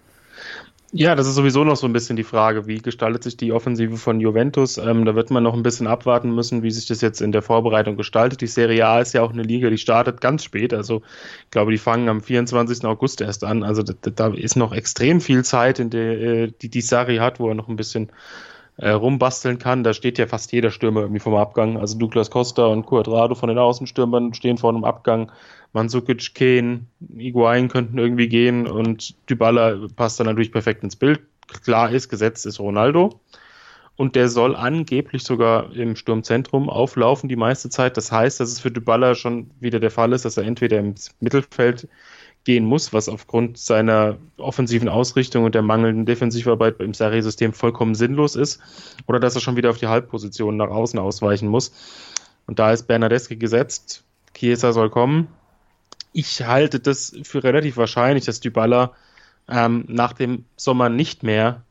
Ja, 0.97 1.17
das 1.17 1.27
ist 1.27 1.35
sowieso 1.35 1.65
noch 1.65 1.75
so 1.75 1.89
ein 1.89 1.93
bisschen 1.93 2.15
die 2.15 2.23
Frage, 2.23 2.69
wie 2.69 2.79
gestaltet 2.79 3.25
sich 3.25 3.37
die 3.37 3.51
Offensive 3.53 3.97
von 3.97 4.21
Juventus? 4.21 4.79
Ähm, 4.79 5.05
da 5.05 5.17
wird 5.17 5.29
man 5.29 5.43
noch 5.43 5.55
ein 5.55 5.65
bisschen 5.65 5.89
abwarten 5.89 6.33
müssen, 6.33 6.63
wie 6.63 6.71
sich 6.71 6.87
das 6.87 7.01
jetzt 7.01 7.21
in 7.21 7.33
der 7.33 7.43
Vorbereitung 7.43 7.97
gestaltet. 7.97 8.41
Die 8.41 8.47
Serie 8.47 8.87
A 8.87 9.01
ist 9.01 9.13
ja 9.13 9.23
auch 9.23 9.33
eine 9.33 9.43
Liga, 9.43 9.71
die 9.71 9.79
startet 9.79 10.21
ganz 10.21 10.45
spät. 10.45 10.73
Also 10.73 11.03
ich 11.47 11.51
glaube, 11.51 11.73
die 11.73 11.79
fangen 11.79 12.09
am 12.09 12.21
24. 12.21 12.85
August 12.85 13.21
erst 13.21 13.43
an. 13.43 13.65
Also 13.65 13.83
da, 13.83 13.93
da 14.09 14.29
ist 14.29 14.55
noch 14.55 14.73
extrem 14.73 15.21
viel 15.21 15.45
Zeit, 15.45 15.81
in 15.81 15.91
der, 15.91 16.21
äh, 16.21 16.53
die 16.63 16.69
die 16.69 16.81
Sari 16.81 17.17
hat, 17.17 17.41
wo 17.41 17.49
er 17.49 17.57
noch 17.57 17.67
ein 17.67 17.75
bisschen 17.75 18.13
äh, 18.77 18.91
rumbasteln 18.91 19.59
kann. 19.59 19.85
Da 19.85 19.95
steht 19.95 20.19
ja 20.19 20.27
fast 20.27 20.53
jeder 20.53 20.71
Stürmer 20.71 21.03
irgendwie 21.03 21.21
vom 21.21 21.35
Abgang. 21.35 21.79
Also 21.79 21.99
Douglas 21.99 22.31
Costa 22.31 22.67
und 22.67 22.87
Cuadrado 22.87 23.35
von 23.35 23.49
den 23.49 23.59
Außenstürmern 23.59 24.35
stehen 24.35 24.59
vor 24.59 24.71
einem 24.71 24.85
Abgang. 24.85 25.31
Mandzukic, 25.73 26.35
Kane, 26.35 26.87
Iguain 27.17 27.69
könnten 27.69 27.99
irgendwie 27.99 28.29
gehen 28.29 28.67
und 28.67 29.15
Dybala 29.29 29.89
passt 29.97 30.21
dann 30.21 30.27
natürlich 30.27 30.53
perfekt 30.53 30.85
ins 30.85 30.97
Bild. 30.97 31.21
Klar 31.65 31.91
ist, 31.91 32.09
gesetzt 32.09 32.47
ist 32.47 32.61
Ronaldo. 32.61 33.21
Und 33.97 34.17
der 34.17 34.29
soll 34.29 34.57
angeblich 34.57 35.23
sogar 35.23 35.73
im 35.73 35.95
Sturmzentrum 35.95 36.69
auflaufen 36.69 37.29
die 37.29 37.37
meiste 37.37 37.71
Zeit. 37.71 37.97
Das 37.97 38.11
heißt, 38.11 38.41
dass 38.41 38.51
es 38.51 38.59
für 38.59 38.73
Dybala 38.73 39.15
schon 39.15 39.51
wieder 39.61 39.79
der 39.79 39.93
Fall 39.93 40.13
ist, 40.13 40.25
dass 40.25 40.37
er 40.37 40.45
entweder 40.45 40.79
im 40.79 40.95
Mittelfeld 41.21 41.89
gehen 42.45 42.65
muss, 42.65 42.93
was 42.93 43.09
aufgrund 43.09 43.59
seiner 43.59 44.19
offensiven 44.37 44.89
Ausrichtung 44.89 45.45
und 45.45 45.55
der 45.55 45.63
mangelnden 45.63 46.07
Defensivarbeit 46.07 46.79
im 46.81 46.95
Sarri-System 46.95 47.53
vollkommen 47.53 47.95
sinnlos 47.95 48.37
ist, 48.37 48.61
oder 49.07 49.19
dass 49.19 49.35
er 49.35 49.41
schon 49.41 49.57
wieder 49.57 49.71
auf 49.71 49.79
die 49.79 49.89
Halbposition 49.89 50.57
nach 50.57 50.69
außen 50.69 50.99
ausweichen 50.99 51.49
muss. 51.49 51.73
Und 52.47 52.59
da 52.59 52.73
ist 52.73 52.87
Bernadeschi 52.87 53.37
gesetzt, 53.37 54.05
Chiesa 54.35 54.73
soll 54.73 54.91
kommen, 54.91 55.29
ich 56.13 56.43
halte 56.47 56.79
das 56.81 57.17
für 57.25 57.43
relativ 57.43 57.77
wahrscheinlich, 57.77 58.25
dass 58.25 58.41
Dybala 58.41 58.93
ähm, 59.49 59.85
nach 59.89 60.13
dem 60.13 60.45
Sommer 60.57 60.89
nicht 60.89 61.23
mehr 61.23 61.63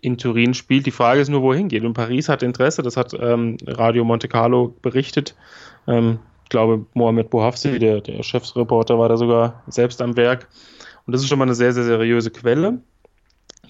in 0.00 0.16
Turin 0.16 0.54
spielt. 0.54 0.86
Die 0.86 0.90
Frage 0.90 1.20
ist 1.20 1.28
nur, 1.28 1.42
wohin 1.42 1.68
geht. 1.68 1.84
Und 1.84 1.92
Paris 1.92 2.30
hat 2.30 2.42
Interesse, 2.42 2.82
das 2.82 2.96
hat 2.96 3.12
ähm, 3.12 3.58
Radio 3.66 4.04
Monte 4.04 4.28
Carlo 4.28 4.74
berichtet. 4.80 5.36
Ähm, 5.86 6.20
glaube, 6.50 6.84
Mohamed 6.94 7.30
Bouhafsi, 7.30 7.78
der, 7.78 8.00
der 8.00 8.22
Chefsreporter, 8.22 8.98
war 8.98 9.08
da 9.08 9.16
sogar 9.16 9.62
selbst 9.68 10.02
am 10.02 10.16
Werk. 10.16 10.48
Und 11.06 11.12
das 11.12 11.22
ist 11.22 11.28
schon 11.28 11.38
mal 11.38 11.46
eine 11.46 11.54
sehr, 11.54 11.72
sehr 11.72 11.84
seriöse 11.84 12.30
Quelle. 12.30 12.80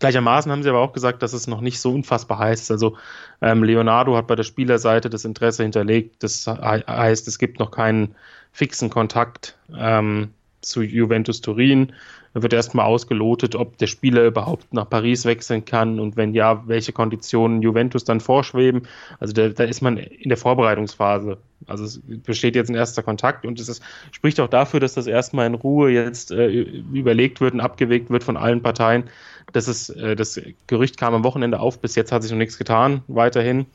Gleichermaßen 0.00 0.50
haben 0.50 0.62
sie 0.62 0.70
aber 0.70 0.80
auch 0.80 0.92
gesagt, 0.92 1.22
dass 1.22 1.34
es 1.34 1.46
noch 1.46 1.60
nicht 1.60 1.78
so 1.78 1.92
unfassbar 1.92 2.38
heiß 2.38 2.62
ist. 2.62 2.70
Also 2.70 2.96
ähm, 3.42 3.62
Leonardo 3.62 4.16
hat 4.16 4.26
bei 4.26 4.34
der 4.34 4.44
Spielerseite 4.44 5.10
das 5.10 5.24
Interesse 5.24 5.62
hinterlegt. 5.62 6.22
Das 6.22 6.46
heißt, 6.46 7.28
es 7.28 7.38
gibt 7.38 7.58
noch 7.58 7.70
keinen 7.70 8.14
fixen 8.50 8.88
Kontakt 8.88 9.58
ähm, 9.76 10.30
zu 10.62 10.82
Juventus 10.82 11.42
Turin. 11.42 11.92
Da 12.32 12.42
wird 12.42 12.52
erstmal 12.52 12.86
ausgelotet, 12.86 13.56
ob 13.56 13.76
der 13.78 13.88
Spieler 13.88 14.24
überhaupt 14.24 14.72
nach 14.72 14.88
Paris 14.88 15.24
wechseln 15.24 15.64
kann 15.64 15.98
und 15.98 16.16
wenn 16.16 16.32
ja, 16.32 16.62
welche 16.68 16.92
Konditionen 16.92 17.60
Juventus 17.60 18.04
dann 18.04 18.20
vorschweben. 18.20 18.82
Also 19.18 19.32
da, 19.32 19.48
da 19.48 19.64
ist 19.64 19.80
man 19.80 19.96
in 19.96 20.28
der 20.28 20.38
Vorbereitungsphase. 20.38 21.38
Also 21.66 21.84
es 21.84 22.00
besteht 22.04 22.54
jetzt 22.54 22.70
ein 22.70 22.76
erster 22.76 23.02
Kontakt 23.02 23.44
und 23.44 23.58
es 23.58 23.68
ist, 23.68 23.82
spricht 24.12 24.38
auch 24.38 24.48
dafür, 24.48 24.78
dass 24.78 24.94
das 24.94 25.08
erstmal 25.08 25.46
in 25.46 25.54
Ruhe 25.54 25.90
jetzt 25.90 26.30
äh, 26.30 26.48
überlegt 26.48 27.40
wird 27.40 27.54
und 27.54 27.60
abgewegt 27.60 28.10
wird 28.10 28.22
von 28.22 28.36
allen 28.36 28.62
Parteien. 28.62 29.04
Das, 29.52 29.66
ist, 29.66 29.90
äh, 29.90 30.14
das 30.14 30.40
Gerücht 30.68 30.98
kam 30.98 31.14
am 31.14 31.24
Wochenende 31.24 31.58
auf, 31.58 31.80
bis 31.80 31.96
jetzt 31.96 32.12
hat 32.12 32.22
sich 32.22 32.30
noch 32.30 32.38
nichts 32.38 32.58
getan, 32.58 33.02
weiterhin. 33.08 33.66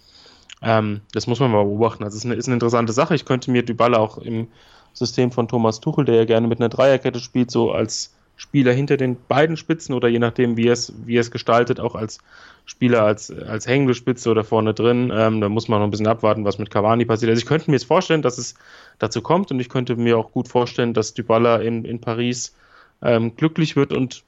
Ähm, 0.61 1.01
das 1.11 1.27
muss 1.27 1.41
man 1.41 1.51
mal 1.51 1.65
beobachten. 1.65 2.05
Also 2.05 2.15
es 2.15 2.23
ist 2.23 2.25
eine, 2.25 2.35
ist 2.35 2.47
eine 2.47 2.55
interessante 2.55 2.93
Sache. 2.93 3.15
Ich 3.15 3.25
könnte 3.25 3.51
mir 3.51 3.63
die 3.63 3.73
Balle 3.73 3.99
auch 3.99 4.17
im 4.17 4.47
System 4.93 5.31
von 5.31 5.49
Thomas 5.49 5.81
Tuchel, 5.81 6.05
der 6.05 6.15
ja 6.15 6.25
gerne 6.25 6.47
mit 6.47 6.59
einer 6.59 6.69
Dreierkette 6.69 7.19
spielt, 7.19 7.51
so 7.51 7.71
als 7.71 8.14
Spieler 8.37 8.73
hinter 8.73 8.97
den 8.97 9.17
beiden 9.27 9.57
Spitzen 9.57 9.95
oder 9.95 10.07
je 10.07 10.19
nachdem, 10.19 10.57
wie 10.57 10.67
es, 10.67 10.93
wie 11.05 11.17
es 11.17 11.31
gestaltet, 11.31 11.79
auch 11.79 11.95
als 11.95 12.19
Spieler 12.65 13.03
als, 13.03 13.31
als 13.31 13.67
hängende 13.67 13.93
Spitze 13.93 14.29
oder 14.29 14.43
vorne 14.43 14.73
drin. 14.73 15.11
Ähm, 15.13 15.39
da 15.39 15.49
muss 15.49 15.67
man 15.67 15.79
noch 15.79 15.87
ein 15.87 15.91
bisschen 15.91 16.07
abwarten, 16.07 16.45
was 16.45 16.57
mit 16.57 16.71
Cavani 16.71 17.05
passiert. 17.05 17.29
Also 17.29 17.39
ich 17.39 17.45
könnte 17.45 17.69
mir 17.69 17.77
jetzt 17.77 17.85
vorstellen, 17.85 18.21
dass 18.21 18.37
es 18.37 18.55
dazu 18.99 19.21
kommt 19.21 19.51
und 19.51 19.59
ich 19.59 19.69
könnte 19.69 19.95
mir 19.95 20.17
auch 20.17 20.31
gut 20.31 20.47
vorstellen, 20.47 20.93
dass 20.93 21.13
Dybala 21.13 21.57
in, 21.57 21.85
in 21.85 22.01
Paris 22.01 22.55
ähm, 23.01 23.35
glücklich 23.35 23.75
wird 23.75 23.93
und 23.93 24.23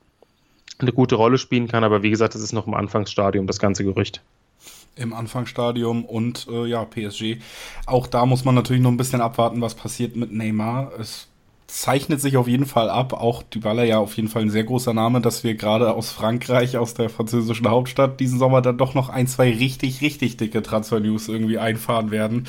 eine 0.80 0.93
gute 0.93 1.15
Rolle 1.15 1.38
spielen 1.38 1.67
kann. 1.67 1.84
Aber 1.84 2.04
wie 2.04 2.12
gesagt, 2.12 2.36
das 2.36 2.41
ist 2.41 2.54
noch 2.54 2.67
im 2.67 2.76
Anfangsstadium, 2.76 3.48
das 3.48 3.60
ganze 3.60 3.84
Gerücht 3.84 4.22
im 4.96 5.13
Anfangsstadium 5.13 6.06
und 6.06 6.48
äh, 6.50 6.65
ja, 6.65 6.84
PSG. 6.84 7.38
Auch 7.86 8.08
da 8.08 8.26
muss 8.26 8.46
man 8.46 8.56
natürlich 8.56 8.82
noch 8.82 8.89
ein 8.89 8.98
bisschen 8.98 9.22
abwarten, 9.22 9.62
was 9.62 9.76
passiert 9.76 10.15
mit 10.15 10.32
Neymar. 10.32 10.91
Es 11.00 11.28
zeichnet 11.68 12.22
sich 12.22 12.38
auf 12.38 12.48
jeden 12.48 12.66
Fall 12.66 12.90
ab. 12.90 13.12
Auch 13.12 13.44
Dybala 13.44 13.84
ja 13.84 14.00
auf 14.00 14.16
jeden 14.16 14.30
Fall 14.30 14.44
ein 14.44 14.50
sehr 14.50 14.64
großer 14.64 14.94
Name, 14.94 15.20
dass 15.20 15.44
wir 15.44 15.54
gerade 15.56 15.94
aus 15.94 16.12
Frankreich, 16.12 16.78
aus 16.78 16.94
der 16.94 17.10
französischen 17.10 17.70
Hauptstadt, 17.70 18.22
diesen 18.22 18.40
Sommer 18.40 18.62
dann 18.62 18.78
doch 18.78 18.94
noch 18.94 19.10
ein, 19.10 19.28
zwei 19.28 19.52
richtig, 19.52 20.02
richtig 20.02 20.38
dicke 20.38 20.62
Transfer-News 20.64 21.28
irgendwie 21.28 21.58
einfahren 21.58 22.10
werden, 22.10 22.48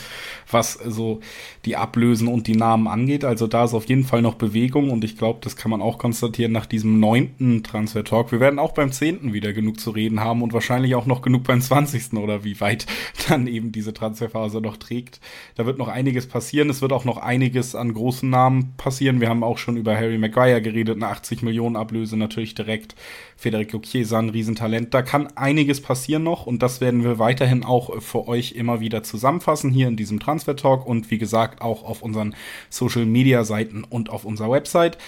was 0.48 0.74
so 0.74 1.18
die 1.64 1.76
Ablösen 1.76 2.28
und 2.28 2.46
die 2.46 2.54
Namen 2.54 2.86
angeht. 2.86 3.24
Also 3.24 3.48
da 3.48 3.64
ist 3.64 3.74
auf 3.74 3.86
jeden 3.86 4.04
Fall 4.04 4.22
noch 4.22 4.36
Bewegung 4.36 4.90
und 4.90 5.02
ich 5.02 5.18
glaube, 5.18 5.40
das 5.42 5.56
kann 5.56 5.72
man 5.72 5.82
auch 5.82 5.98
konstatieren 5.98 6.52
nach 6.52 6.66
diesem 6.66 7.00
neunten 7.00 7.64
Transfer-Talk. 7.64 8.30
Wir 8.30 8.38
werden 8.38 8.60
auch 8.60 8.72
beim 8.72 8.92
zehnten 8.92 9.32
wieder 9.32 9.52
genug 9.52 9.80
zu 9.80 9.90
reden 9.90 10.20
haben 10.20 10.42
und 10.42 10.52
wahrscheinlich 10.52 10.94
auch 10.94 11.06
noch 11.06 11.22
genug 11.22 11.42
beim 11.42 11.60
zwanzigsten 11.60 12.18
oder 12.18 12.44
wie 12.44 12.60
weit 12.60 12.86
dann 13.28 13.48
eben 13.48 13.72
diese 13.72 13.92
Transferphase 13.92 14.60
noch 14.60 14.76
trägt. 14.76 15.20
Da 15.56 15.66
wird 15.66 15.78
noch 15.78 15.88
einiges 15.88 16.28
passieren. 16.28 16.70
Es 16.70 16.82
wird 16.82 16.92
auch 16.92 17.04
noch 17.04 17.16
einiges 17.16 17.74
an 17.74 17.92
großen 17.92 18.30
Namen 18.30 18.74
passieren 18.76 19.07
passieren. 19.08 19.20
Wir 19.20 19.28
haben 19.28 19.42
auch 19.42 19.58
schon 19.58 19.76
über 19.76 19.96
Harry 19.96 20.18
Maguire 20.18 20.60
geredet, 20.60 20.96
eine 20.96 21.08
80 21.08 21.42
Millionen 21.42 21.76
Ablöse 21.76 22.16
natürlich 22.16 22.54
direkt. 22.54 22.94
Federico 23.36 23.78
Chiesa, 23.78 24.18
ein 24.18 24.28
Riesentalent. 24.28 24.92
Da 24.92 25.02
kann 25.02 25.28
einiges 25.36 25.80
passieren 25.80 26.24
noch 26.24 26.46
und 26.46 26.62
das 26.62 26.80
werden 26.80 27.04
wir 27.04 27.18
weiterhin 27.18 27.64
auch 27.64 28.02
für 28.02 28.28
euch 28.28 28.52
immer 28.52 28.80
wieder 28.80 29.02
zusammenfassen 29.02 29.70
hier 29.70 29.88
in 29.88 29.96
diesem 29.96 30.20
Transfer 30.20 30.56
Talk 30.56 30.86
und 30.86 31.10
wie 31.10 31.18
gesagt 31.18 31.62
auch 31.62 31.84
auf 31.84 32.02
unseren 32.02 32.34
Social 32.68 33.06
Media 33.06 33.44
Seiten 33.44 33.84
und 33.84 34.10
auf 34.10 34.24
unserer 34.24 34.50
Website. 34.50 34.98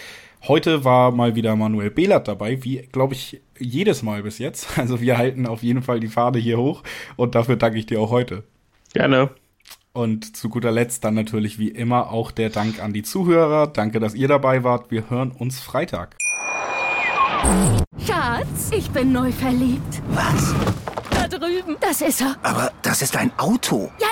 Heute 0.48 0.84
war 0.84 1.10
mal 1.10 1.34
wieder 1.34 1.54
Manuel 1.54 1.90
Behlert 1.90 2.26
dabei, 2.26 2.64
wie 2.64 2.88
glaube 2.92 3.14
ich 3.14 3.42
jedes 3.58 4.02
Mal 4.02 4.22
bis 4.22 4.38
jetzt. 4.38 4.68
Also 4.78 5.00
wir 5.00 5.18
halten 5.18 5.46
auf 5.46 5.62
jeden 5.62 5.82
Fall 5.82 6.00
die 6.00 6.08
Fahne 6.08 6.38
hier 6.38 6.58
hoch 6.58 6.82
und 7.16 7.34
dafür 7.34 7.56
danke 7.56 7.78
ich 7.78 7.86
dir 7.86 8.00
auch 8.00 8.10
heute. 8.10 8.44
Gerne. 8.94 9.30
Und 9.92 10.36
zu 10.36 10.48
guter 10.48 10.70
Letzt 10.70 11.04
dann 11.04 11.14
natürlich 11.14 11.58
wie 11.58 11.68
immer 11.68 12.10
auch 12.10 12.30
der 12.30 12.50
Dank 12.50 12.80
an 12.80 12.92
die 12.92 13.02
Zuhörer. 13.02 13.66
Danke, 13.66 13.98
dass 13.98 14.14
ihr 14.14 14.28
dabei 14.28 14.62
wart. 14.62 14.90
Wir 14.90 15.10
hören 15.10 15.32
uns 15.32 15.60
Freitag. 15.60 16.16
Schatz, 17.98 18.70
ich 18.70 18.90
bin 18.90 19.12
neu 19.12 19.32
verliebt. 19.32 20.02
Was? 20.10 20.54
Da 21.10 21.26
drüben. 21.26 21.76
Das 21.80 22.00
ist 22.00 22.20
er. 22.20 22.36
Aber 22.42 22.70
das 22.82 23.02
ist 23.02 23.16
ein 23.16 23.32
Auto. 23.36 23.90
Ja, 23.98 24.08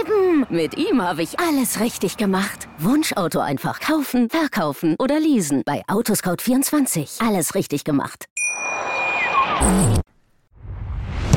eben. 0.00 0.46
Mit 0.48 0.76
ihm 0.76 1.00
habe 1.00 1.22
ich 1.22 1.38
alles 1.38 1.78
richtig 1.78 2.16
gemacht. 2.16 2.68
Wunschauto 2.78 3.38
einfach 3.38 3.78
kaufen, 3.80 4.28
verkaufen 4.30 4.96
oder 4.98 5.20
leasen. 5.20 5.62
Bei 5.64 5.84
Autoscout24. 5.86 7.24
Alles 7.24 7.54
richtig 7.54 7.84
gemacht. 7.84 8.26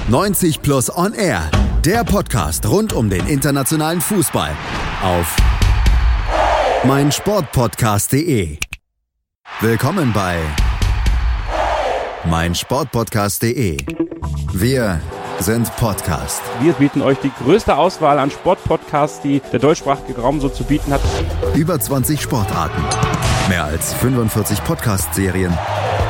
90 0.09 0.61
Plus 0.61 0.95
On 0.95 1.13
Air, 1.13 1.49
der 1.85 2.05
Podcast 2.05 2.65
rund 2.65 2.93
um 2.93 3.09
den 3.09 3.27
internationalen 3.27 3.99
Fußball 3.99 4.51
auf 5.03 5.35
meinsportpodcast.de. 6.85 8.57
Willkommen 9.59 10.13
bei 10.13 10.39
meinsportpodcast.de. 12.23 13.77
Wir 14.53 15.01
sind 15.39 15.75
Podcast. 15.75 16.41
Wir 16.61 16.71
bieten 16.73 17.01
euch 17.01 17.17
die 17.19 17.31
größte 17.43 17.75
Auswahl 17.75 18.17
an 18.17 18.31
Sportpodcasts, 18.31 19.19
die 19.21 19.41
der 19.51 19.59
deutschsprachige 19.59 20.21
Raum 20.21 20.39
so 20.39 20.47
zu 20.47 20.63
bieten 20.63 20.93
hat. 20.93 21.01
Über 21.53 21.81
20 21.81 22.21
Sportarten, 22.21 22.81
mehr 23.49 23.65
als 23.65 23.93
45 23.95 24.63
Podcast-Serien, 24.63 25.51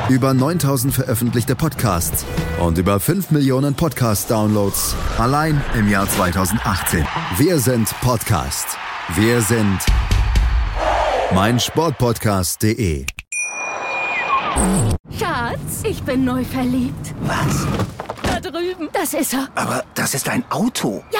über 0.10 0.34
9000 0.34 0.94
veröffentlichte 0.94 1.56
Podcasts 1.56 2.26
und 2.60 2.78
über 2.78 3.00
5 3.00 3.32
Millionen 3.32 3.74
Podcast-Downloads 3.74 4.96
allein 5.18 5.62
im 5.76 5.88
Jahr 5.90 6.08
2018. 6.08 7.06
Wir 7.38 7.60
sind 7.60 7.90
Podcast. 8.02 8.78
Wir 9.16 9.42
sind 9.42 9.80
meinsportpodcast.de. 11.34 13.06
Schatz, 15.18 15.84
ich 15.84 16.04
bin 16.04 16.26
neu 16.26 16.44
verliebt. 16.44 17.14
Was? 17.22 17.66
Da 18.24 18.40
drüben. 18.40 18.90
Das 18.94 19.14
ist 19.14 19.34
er. 19.34 19.48
Aber 19.56 19.84
das 19.96 20.14
ist 20.14 20.30
ein 20.30 20.44
Auto. 20.50 21.04
Ja, 21.12 21.20